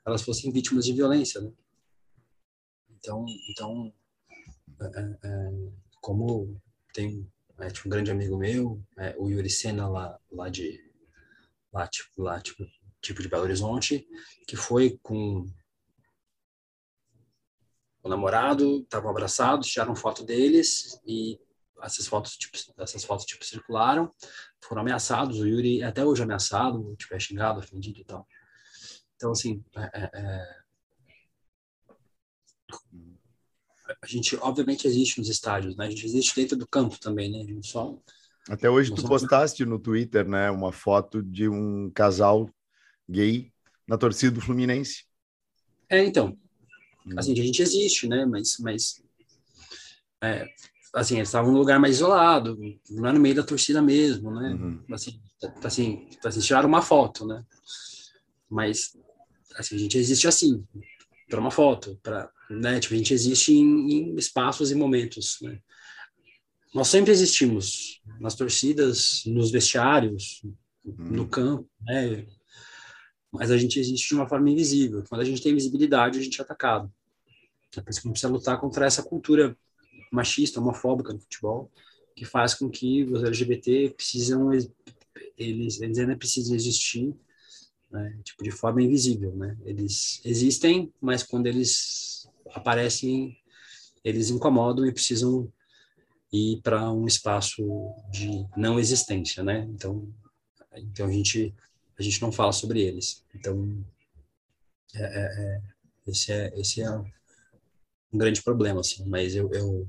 [0.07, 1.51] elas fossem vítimas de violência, né?
[2.91, 3.93] Então, então
[4.81, 6.61] é, é, é como
[6.93, 10.81] tem é, tipo, um grande amigo meu, é, o Yuri Sena lá, lá de
[11.73, 12.65] lá tipo lá tipo
[13.01, 14.07] tipo de Belo Horizonte,
[14.47, 15.47] que foi com
[18.03, 21.39] o namorado, estavam abraçados, tiraram foto deles e
[21.83, 24.11] essas fotos tipo essas fotos tipo circularam
[24.65, 28.27] foram ameaçados o Yuri é até hoje ameaçado tipo é xingado ofendido e tal.
[29.17, 30.57] Então assim é, é, é...
[34.03, 35.87] a gente obviamente existe nos estádios né?
[35.87, 37.41] A gente existe dentro do campo também né?
[37.41, 37.99] A gente só
[38.49, 42.49] até hoje tu postaste no Twitter né uma foto de um casal
[43.09, 43.53] gay
[43.87, 45.05] na torcida do Fluminense.
[45.89, 46.37] É então
[47.07, 47.15] hum.
[47.17, 48.25] assim a gente existe né?
[48.25, 49.03] Mas mas
[50.23, 50.47] é,
[50.95, 52.57] assim, eles estavam num lugar mais isolado,
[52.91, 54.55] não é no meio da torcida mesmo, né?
[54.55, 54.85] Uhum.
[54.93, 55.21] Assim,
[55.63, 57.45] assim, assim, tiraram uma foto, né?
[58.49, 58.97] Mas,
[59.57, 60.65] assim, a gente existe assim,
[61.29, 62.79] para uma foto, para, né?
[62.79, 65.59] Tipo, a gente existe em, em, espaços e momentos, né?
[66.73, 70.43] Nós sempre existimos nas torcidas, nos vestiários,
[70.85, 70.95] uhum.
[70.97, 72.25] no campo, né?
[73.33, 75.03] Mas a gente existe de uma forma invisível.
[75.09, 76.93] Quando a gente tem visibilidade, a gente é atacado.
[77.77, 79.57] É por isso que a gente precisa lutar contra essa cultura
[80.15, 81.71] machista, homofóbica no futebol,
[82.15, 84.53] que faz com que os LGBT precisam
[85.37, 87.15] eles, eles ainda precisam existir
[87.91, 89.57] né, tipo de forma invisível, né?
[89.65, 93.37] Eles existem, mas quando eles aparecem,
[94.03, 95.51] eles incomodam e precisam
[96.33, 97.62] ir para um espaço
[98.11, 99.61] de não existência, né?
[99.71, 100.12] Então,
[100.77, 101.55] então a gente
[101.97, 103.25] a gente não fala sobre eles.
[103.33, 103.85] Então,
[104.95, 105.62] é, é, é
[106.09, 109.05] esse é esse é um grande problema, assim.
[109.09, 109.89] Mas eu, eu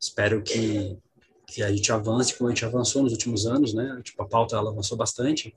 [0.00, 0.98] espero que,
[1.46, 4.00] que a gente avance como a gente avançou nos últimos anos, né?
[4.02, 5.54] Tipo, a pauta ela avançou bastante.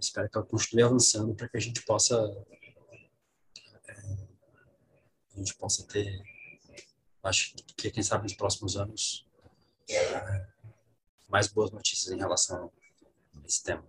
[0.00, 2.16] espero que ela continue avançando para que a gente possa
[3.88, 3.92] é,
[5.34, 6.22] a gente possa ter,
[7.22, 9.26] acho que quem sabe nos próximos anos
[9.88, 10.46] é,
[11.28, 12.70] mais boas notícias em relação
[13.34, 13.84] a esse tema.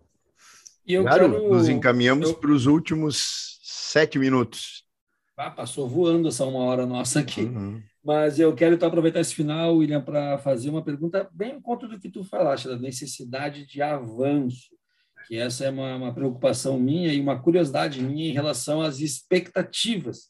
[0.86, 1.50] E eu claro, quero...
[1.50, 2.36] nos encaminhamos eu...
[2.36, 4.86] para os últimos sete minutos.
[5.36, 7.42] Ah, passou voando essa uma hora nossa aqui.
[7.42, 7.84] Uhum.
[8.08, 11.90] Mas eu quero então aproveitar esse final, William, para fazer uma pergunta bem em conta
[11.90, 14.70] do que tu falaste, da necessidade de avanço,
[15.28, 20.30] que essa é uma, uma preocupação minha e uma curiosidade minha em relação às expectativas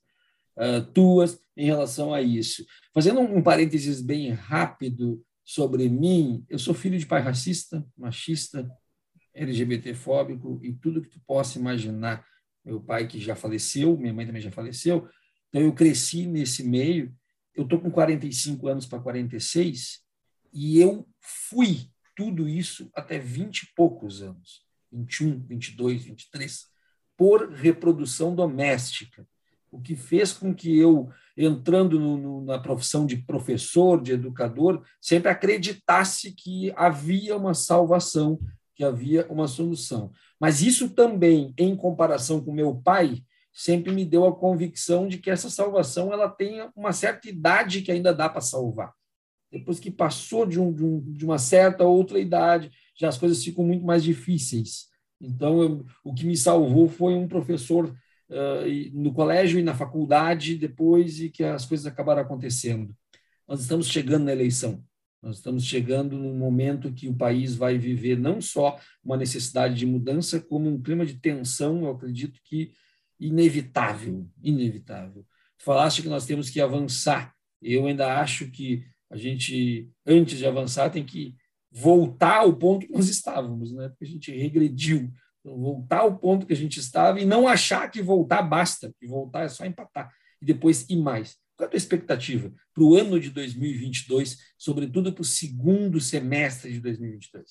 [0.57, 2.65] uh, tuas em relação a isso.
[2.95, 8.67] Fazendo um parênteses bem rápido sobre mim, eu sou filho de pai racista, machista,
[9.35, 12.25] LGBTfóbico e tudo que tu possa imaginar.
[12.65, 15.07] Meu pai que já faleceu, minha mãe também já faleceu,
[15.49, 17.15] então eu cresci nesse meio.
[17.57, 20.01] Eu tô com 45 anos para 46
[20.53, 26.67] e eu fui tudo isso até 20 e poucos anos, 21, 22, 23,
[27.17, 29.27] por reprodução doméstica
[29.71, 34.83] o que fez com que eu, entrando no, no, na profissão de professor, de educador,
[35.01, 38.39] sempre acreditasse que havia uma salvação,
[38.75, 40.11] que havia uma solução.
[40.39, 43.23] Mas isso também, em comparação com meu pai,
[43.57, 47.91] sempre me deu a convicção de que essa salvação ela tem uma certa idade que
[47.91, 48.93] ainda dá para salvar.
[49.51, 53.43] Depois que passou de, um, de, um, de, uma certa outra idade, já as coisas
[53.43, 54.85] ficam muito mais difíceis.
[55.19, 60.55] Então, eu, o que me salvou foi um professor uh, no colégio e na faculdade
[60.55, 62.95] depois e que as coisas acabaram acontecendo.
[63.47, 64.83] Nós estamos chegando na eleição.
[65.19, 69.85] Nós estamos chegando num momento que o país vai viver não só uma necessidade de
[69.87, 72.71] mudança, como um clima de tensão, eu acredito que
[73.19, 75.25] inevitável, inevitável.
[75.57, 77.33] Falaste que nós temos que avançar.
[77.61, 81.35] Eu ainda acho que a gente, antes de avançar, tem que
[81.71, 83.89] voltar ao ponto que nós estávamos, né?
[83.89, 85.11] Porque a gente regrediu
[85.43, 89.43] voltar ao ponto que a gente estava e não achar que voltar basta, que voltar
[89.43, 90.11] é só empatar
[90.41, 91.37] e depois ir mais.
[91.55, 96.71] Qual é a tua expectativa para o ano de 2022, sobretudo para o segundo semestre
[96.71, 97.45] de 2022?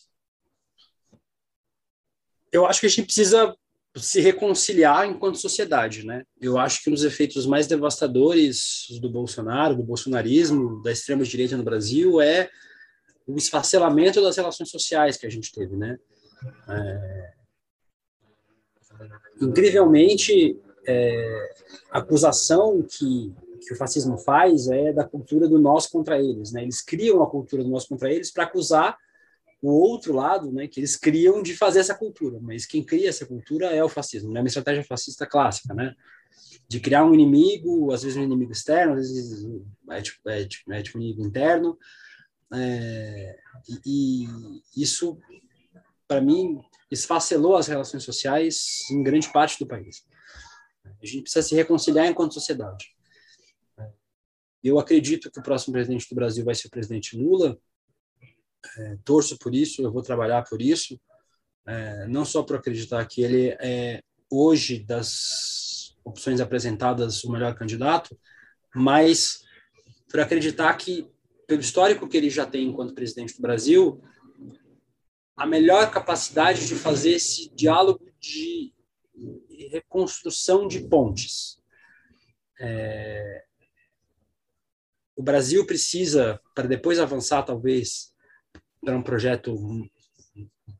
[2.52, 3.54] Eu acho que a gente precisa
[3.99, 6.22] se reconciliar enquanto sociedade, né?
[6.40, 11.57] Eu acho que um dos efeitos mais devastadores do Bolsonaro, do bolsonarismo, da extrema direita
[11.57, 12.51] no Brasil é
[13.26, 15.99] o esfacelamento das relações sociais que a gente teve, né?
[16.68, 17.32] É,
[19.40, 21.55] incrivelmente, é,
[21.90, 23.34] a acusação que,
[23.66, 26.53] que o fascismo faz é da cultura do nós contra eles.
[26.53, 26.62] Né?
[26.62, 28.97] Eles criam a cultura do nós contra eles para acusar
[29.62, 33.26] o outro lado, né, que eles criam de fazer essa cultura, mas quem cria essa
[33.26, 35.94] cultura é o fascismo, né, uma estratégia fascista clássica, né,
[36.68, 39.46] de criar um inimigo, às vezes um inimigo externo, às vezes
[39.90, 41.78] é tipo, é, tipo, é tipo um inimigo interno,
[42.52, 43.38] é,
[43.68, 44.24] e,
[44.74, 45.18] e isso,
[46.07, 50.04] para mim, esfacelou as relações sociais em grande parte do país.
[50.84, 52.94] A gente precisa se reconciliar enquanto sociedade.
[54.62, 57.59] Eu acredito que o próximo presidente do Brasil vai ser o presidente Lula.
[58.78, 61.00] É, torço por isso, eu vou trabalhar por isso.
[61.66, 68.16] É, não só por acreditar que ele é, hoje, das opções apresentadas, o melhor candidato,
[68.74, 69.40] mas
[70.08, 71.10] por acreditar que,
[71.46, 74.00] pelo histórico que ele já tem enquanto presidente do Brasil,
[75.36, 78.72] a melhor capacidade de fazer esse diálogo de
[79.70, 81.60] reconstrução de pontes.
[82.60, 83.44] É,
[85.14, 88.14] o Brasil precisa, para depois avançar, talvez,
[88.87, 89.53] para um projeto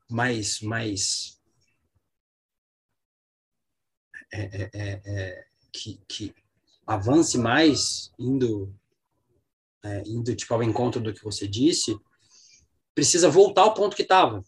[0.09, 1.37] mais, mais
[4.31, 6.33] é, é, é, é que, que,
[6.85, 8.73] avance mais, indo,
[9.83, 11.99] é, indo tipo, ao encontro do que você disse,
[12.95, 14.41] precisa voltar ao ponto que estava.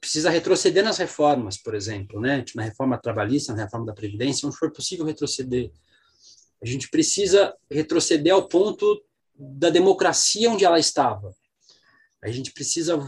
[0.00, 2.42] Precisa retroceder nas reformas, por exemplo, né?
[2.42, 5.70] Tipo, na reforma trabalhista, na reforma da Previdência, onde for possível retroceder.
[6.60, 9.00] A gente precisa retroceder ao ponto
[9.32, 11.32] da democracia onde ela estava.
[12.26, 12.98] A gente precisa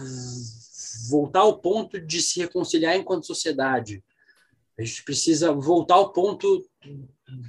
[1.09, 4.03] voltar ao ponto de se reconciliar enquanto sociedade.
[4.79, 6.65] A gente precisa voltar ao ponto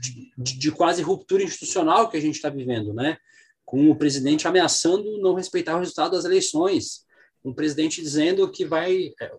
[0.01, 3.17] de, de, de quase ruptura institucional que a gente está vivendo, né?
[3.63, 7.07] Com o presidente ameaçando não respeitar o resultado das eleições
[7.43, 9.32] um presidente dizendo que vai é,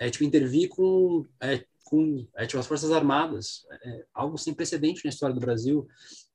[0.00, 5.04] é tipo, intervir com, é, com é, tipo, as Forças Armadas, é, algo sem precedente
[5.04, 5.86] na história do Brasil,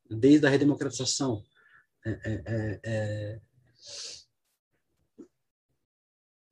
[0.10, 1.44] desde a redemocratização.
[2.06, 3.40] É, é,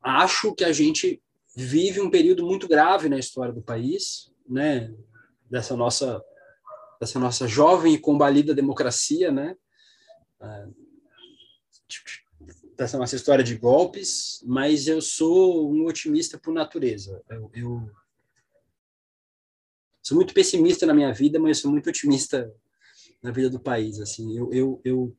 [0.02, 1.22] acho que a gente
[1.56, 4.94] vive um período muito grave na história do país, né?
[5.50, 6.24] dessa nossa
[7.00, 9.56] dessa nossa jovem e combalida democracia, né?
[12.80, 17.22] dessa nossa história de golpes, mas eu sou um otimista por natureza.
[17.30, 17.92] Eu, eu,
[20.02, 22.50] sou muito pessimista na minha vida, mas sou muito otimista
[23.22, 24.00] na vida do país.
[24.00, 25.18] Assim, eu, eu, eu,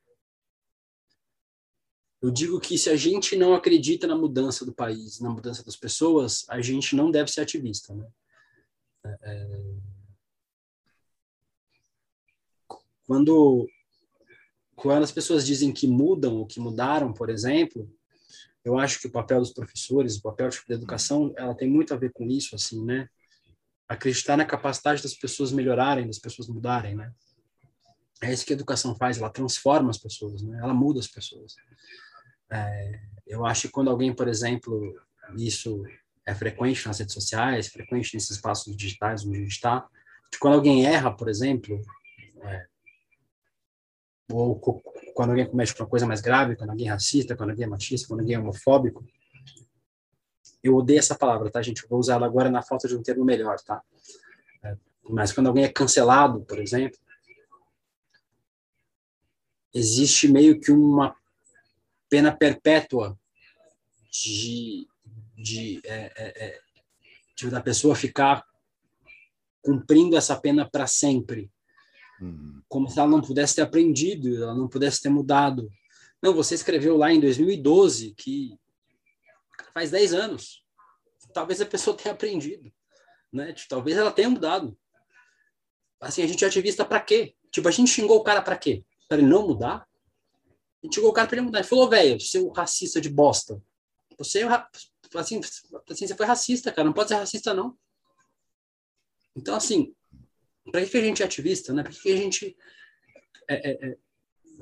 [2.22, 5.76] eu digo que se a gente não acredita na mudança do país, na mudança das
[5.76, 7.94] pessoas, a gente não deve ser ativista.
[7.94, 8.06] Né?
[9.04, 9.80] É, é
[13.06, 13.68] quando
[14.76, 17.90] quando as pessoas dizem que mudam ou que mudaram, por exemplo,
[18.64, 21.92] eu acho que o papel dos professores, o papel tipo, da educação, ela tem muito
[21.92, 23.08] a ver com isso, assim, né?
[23.86, 27.12] Acreditar na capacidade das pessoas melhorarem, das pessoas mudarem, né?
[28.22, 30.58] É isso que a educação faz, ela transforma as pessoas, né?
[30.62, 31.56] Ela muda as pessoas.
[32.50, 34.94] É, eu acho que quando alguém, por exemplo,
[35.36, 35.84] isso
[36.26, 39.88] é frequente nas redes sociais, frequente nesses espaços digitais onde a gente está,
[40.38, 41.80] quando alguém erra, por exemplo,
[42.42, 42.66] é,
[44.30, 44.58] ou
[45.14, 48.08] quando alguém comete uma coisa mais grave, quando alguém é racista, quando alguém é machista,
[48.08, 49.04] quando alguém é homofóbico,
[50.62, 51.82] eu odeio essa palavra, tá, gente?
[51.82, 53.82] Eu vou usar ela agora na falta de um termo melhor, tá?
[54.62, 54.76] É,
[55.08, 56.98] mas quando alguém é cancelado, por exemplo,
[59.74, 61.16] existe meio que uma
[62.10, 63.18] pena perpétua
[64.10, 64.86] de,
[65.36, 66.60] de, é, é, é
[67.36, 68.44] de da pessoa ficar
[69.62, 71.50] cumprindo essa pena para sempre.
[72.20, 72.60] Uhum.
[72.68, 75.70] Como se ela não pudesse ter aprendido, ela não pudesse ter mudado.
[76.20, 78.58] Não, você escreveu lá em 2012 que
[79.72, 80.64] faz 10 anos.
[81.32, 82.70] Talvez a pessoa tenha aprendido,
[83.32, 83.52] né?
[83.52, 84.76] Tipo, talvez ela tenha mudado.
[86.00, 87.34] Assim, a gente é ativista para quê?
[87.50, 88.84] Tipo, a gente xingou o cara para quê?
[89.08, 89.86] Para ele não mudar?
[90.82, 91.58] A gente xingou o cara para ele mudar.
[91.58, 93.62] Ele falou, velho, seu racista de bosta.
[94.18, 94.42] Você,
[95.14, 95.40] assim,
[95.88, 96.86] assim, você foi racista, cara.
[96.86, 97.76] Não pode ser racista, não.
[99.36, 99.94] Então, assim,
[100.70, 101.82] para que a gente é ativista, né?
[101.82, 102.56] Para que a gente
[103.48, 103.96] é, é, é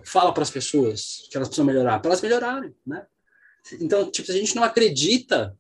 [0.05, 1.99] fala para as pessoas que elas precisam melhorar?
[2.01, 3.07] Para elas melhorarem, né?
[3.81, 5.57] Então, tipo, se a gente não acredita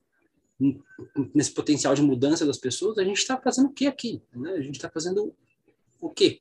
[1.34, 4.22] nesse potencial de mudança das pessoas, a gente está fazendo o que aqui?
[4.34, 4.52] Né?
[4.52, 5.34] A gente está fazendo
[6.00, 6.40] o quê?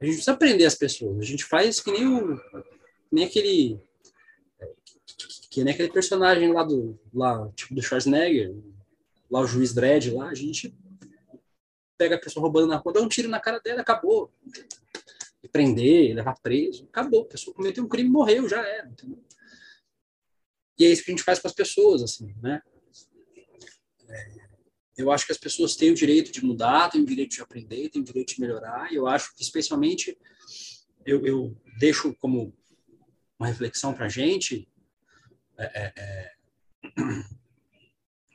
[0.00, 1.18] A gente precisa aprender as pessoas.
[1.18, 2.40] A gente faz que nem, o,
[3.16, 3.80] nem aquele
[5.50, 8.54] que nem aquele personagem lá do lá tipo do Schwarzenegger,
[9.30, 10.76] lá o juiz Dredd lá, a gente
[11.96, 14.30] pega a pessoa roubando na rua, dá um tiro na cara dela, acabou.
[15.42, 17.22] E prender, levar preso, acabou.
[17.22, 18.86] A pessoa cometeu um crime, morreu, já era.
[18.86, 19.18] Entendeu?
[20.78, 22.60] E é isso que a gente faz com as pessoas, assim, né?
[24.10, 24.32] É,
[24.98, 27.88] eu acho que as pessoas têm o direito de mudar, têm o direito de aprender,
[27.88, 28.92] têm o direito de melhorar.
[28.92, 30.18] E eu acho que, especialmente,
[31.06, 32.52] eu, eu deixo como
[33.38, 34.68] uma reflexão para a gente,
[35.58, 36.32] é, é, é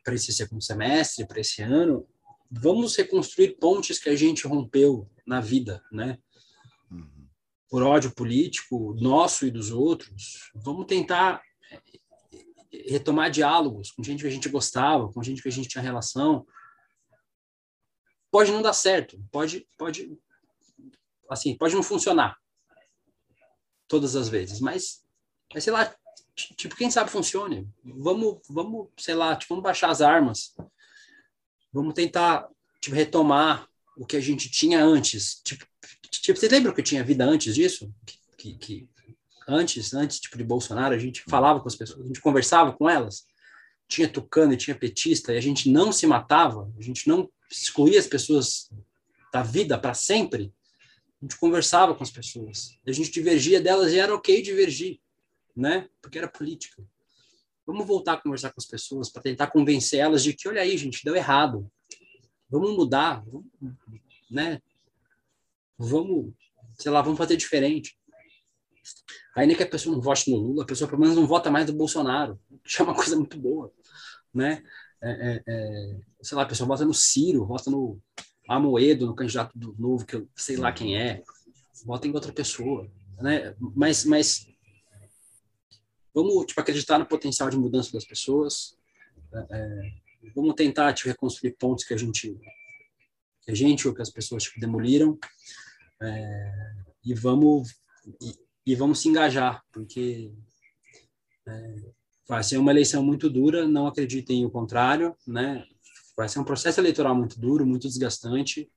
[0.04, 2.08] para esse segundo semestre, para esse ano,
[2.50, 6.18] vamos reconstruir pontes que a gente rompeu na vida, né?
[6.90, 7.28] Uhum.
[7.70, 10.52] Por ódio político nosso e dos outros.
[10.56, 11.42] Vamos tentar
[11.72, 11.82] eh,
[12.90, 16.46] retomar diálogos com gente que a gente gostava, com gente que a gente tinha relação.
[18.32, 20.18] Pode não dar certo, pode, pode,
[21.30, 22.41] assim, pode não funcionar
[23.92, 25.04] todas as vezes, mas,
[25.54, 25.94] mas sei lá,
[26.58, 27.68] tipo, quem sabe funcione.
[27.84, 30.56] Vamos, vamos, sei lá, tipo, vamos baixar as armas
[31.72, 32.48] vamos tentar
[32.80, 33.68] tipo, retomar
[33.98, 35.42] o que a gente tinha antes.
[35.44, 35.66] Tipo,
[36.10, 37.94] tipo, você lembra que tinha vida antes disso?
[38.38, 38.90] Que, que,
[39.48, 42.90] antes, antes tipo, de Bolsonaro, a gente falava com as pessoas, a gente conversava com
[42.90, 43.26] elas.
[43.88, 48.00] Tinha tucano e tinha petista, e a gente não se matava, a gente não excluía
[48.00, 48.70] as pessoas
[49.34, 50.54] da vida para sempre.
[51.22, 55.00] A gente conversava com as pessoas, a gente divergia delas e era ok divergir,
[55.56, 55.88] né?
[56.02, 56.84] Porque era política.
[57.66, 60.76] Vamos voltar a conversar com as pessoas para tentar convencer elas de que, olha aí,
[60.78, 61.72] gente, deu errado.
[62.50, 63.24] Vamos mudar,
[64.32, 64.60] né?
[65.78, 66.34] Vamos,
[66.80, 67.96] sei lá, vamos fazer diferente.
[69.38, 71.68] Nem que a pessoa não vote no Lula, a pessoa pelo menos não vota mais
[71.68, 73.72] do Bolsonaro, que é uma coisa muito boa,
[74.34, 74.64] né?
[75.04, 78.00] É, é, é, sei lá, a pessoa vota no Ciro, vota no
[78.48, 81.24] Amoedo, no candidato do novo, que eu sei lá quem é,
[81.86, 82.90] vota em outra pessoa,
[83.20, 83.56] né?
[83.60, 84.48] Mas, mas
[86.14, 88.78] vamos tipo, acreditar no potencial de mudança das pessoas,
[89.34, 89.92] é, é,
[90.36, 92.38] vamos tentar tipo, reconstruir pontos que a gente,
[93.44, 95.18] que a gente ou que as pessoas tipo, demoliram,
[96.02, 96.74] é,
[97.04, 97.70] e vamos
[98.22, 98.34] e,
[98.66, 100.32] e, vamos se engajar, porque
[101.48, 101.76] é,
[102.28, 105.66] vai ser uma eleição muito dura, não acreditem o contrário, né?
[106.22, 108.70] Vai ser um processo eleitoral muito duro, muito desgastante.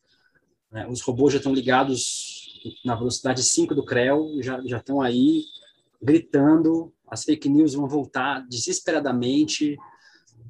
[0.72, 0.88] Né?
[0.88, 5.44] Os robôs já estão ligados na velocidade 5 do CREL, já, já estão aí
[6.00, 9.76] gritando, as fake news vão voltar desesperadamente,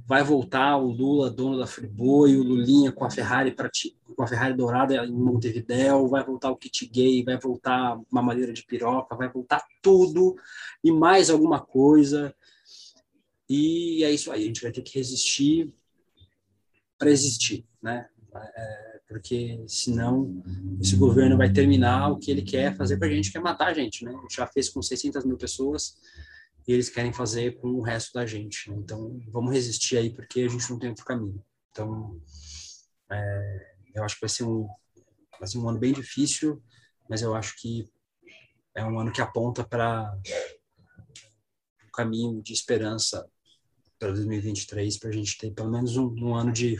[0.06, 3.68] vai voltar o Lula dono da Friboi, o Lulinha com a Ferrari pra,
[4.14, 8.52] com a Ferrari dourada em Montevidéu, vai voltar o kit gay, vai voltar uma madeira
[8.52, 10.36] de piroca, vai voltar tudo
[10.84, 12.32] e mais alguma coisa.
[13.48, 15.74] E é isso aí, a gente vai ter que resistir
[16.98, 18.08] para existir, né?
[18.34, 20.42] É, porque senão
[20.80, 23.68] esse governo vai terminar o que ele quer fazer para a gente, que é matar
[23.68, 24.12] a gente, né?
[24.30, 25.96] Já fez com 600 mil pessoas,
[26.66, 28.70] e eles querem fazer com o resto da gente.
[28.70, 28.76] Né?
[28.78, 31.44] Então, vamos resistir aí, porque a gente não tem outro caminho.
[31.70, 32.20] Então,
[33.10, 34.66] é, eu acho que vai ser, um,
[35.38, 36.62] vai ser um ano bem difícil,
[37.08, 37.86] mas eu acho que
[38.74, 40.18] é um ano que aponta para
[41.86, 43.28] um caminho de esperança
[44.04, 46.76] para 2023, para a gente ter pelo menos um, um ano de.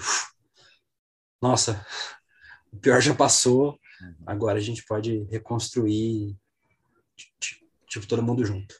[1.41, 1.85] Nossa,
[2.70, 4.14] o pior já passou, uhum.
[4.27, 6.37] agora a gente pode reconstruir,
[7.89, 8.79] tipo, todo mundo junto.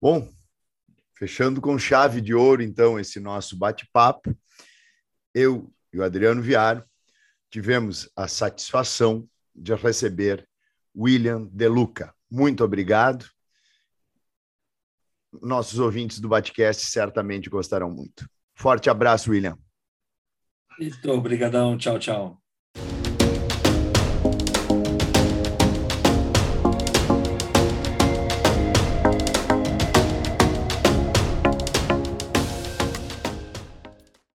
[0.00, 0.32] Bom,
[1.14, 4.36] fechando com chave de ouro, então, esse nosso bate-papo,
[5.34, 6.84] eu e o Adriano Viário
[7.50, 10.48] tivemos a satisfação de receber
[10.94, 12.14] William De Luca.
[12.30, 13.26] Muito obrigado.
[15.42, 18.28] Nossos ouvintes do Batcast certamente gostarão muito.
[18.54, 19.58] Forte abraço, William.
[20.78, 21.76] Muito obrigadão.
[21.76, 22.45] Tchau, tchau.